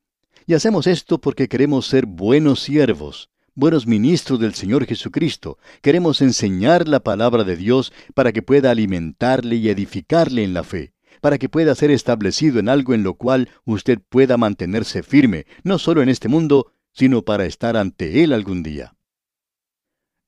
Y 0.46 0.54
hacemos 0.54 0.86
esto 0.86 1.20
porque 1.20 1.48
queremos 1.48 1.86
ser 1.86 2.06
buenos 2.06 2.60
siervos, 2.60 3.30
buenos 3.54 3.86
ministros 3.86 4.40
del 4.40 4.54
Señor 4.54 4.86
Jesucristo. 4.86 5.58
Queremos 5.82 6.22
enseñar 6.22 6.88
la 6.88 7.00
palabra 7.00 7.44
de 7.44 7.56
Dios 7.56 7.92
para 8.14 8.32
que 8.32 8.42
pueda 8.42 8.70
alimentarle 8.70 9.56
y 9.56 9.68
edificarle 9.68 10.44
en 10.44 10.54
la 10.54 10.64
fe 10.64 10.92
para 11.20 11.38
que 11.38 11.48
pueda 11.48 11.74
ser 11.74 11.90
establecido 11.90 12.58
en 12.58 12.68
algo 12.68 12.94
en 12.94 13.02
lo 13.02 13.14
cual 13.14 13.48
usted 13.64 13.98
pueda 14.08 14.36
mantenerse 14.36 15.02
firme, 15.02 15.46
no 15.62 15.78
solo 15.78 16.02
en 16.02 16.08
este 16.08 16.28
mundo, 16.28 16.72
sino 16.92 17.22
para 17.22 17.46
estar 17.46 17.76
ante 17.76 18.24
Él 18.24 18.32
algún 18.32 18.62
día. 18.62 18.96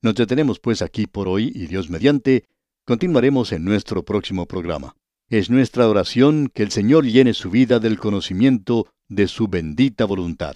Nos 0.01 0.15
detenemos 0.15 0.59
pues 0.59 0.81
aquí 0.81 1.07
por 1.07 1.27
hoy 1.27 1.51
y 1.55 1.67
Dios 1.67 1.89
mediante, 1.89 2.45
continuaremos 2.85 3.51
en 3.51 3.63
nuestro 3.63 4.03
próximo 4.03 4.45
programa. 4.47 4.95
Es 5.29 5.49
nuestra 5.49 5.87
oración 5.87 6.51
que 6.53 6.63
el 6.63 6.71
Señor 6.71 7.05
llene 7.05 7.33
su 7.33 7.49
vida 7.49 7.79
del 7.79 7.97
conocimiento 7.97 8.87
de 9.07 9.27
su 9.27 9.47
bendita 9.47 10.05
voluntad. 10.05 10.55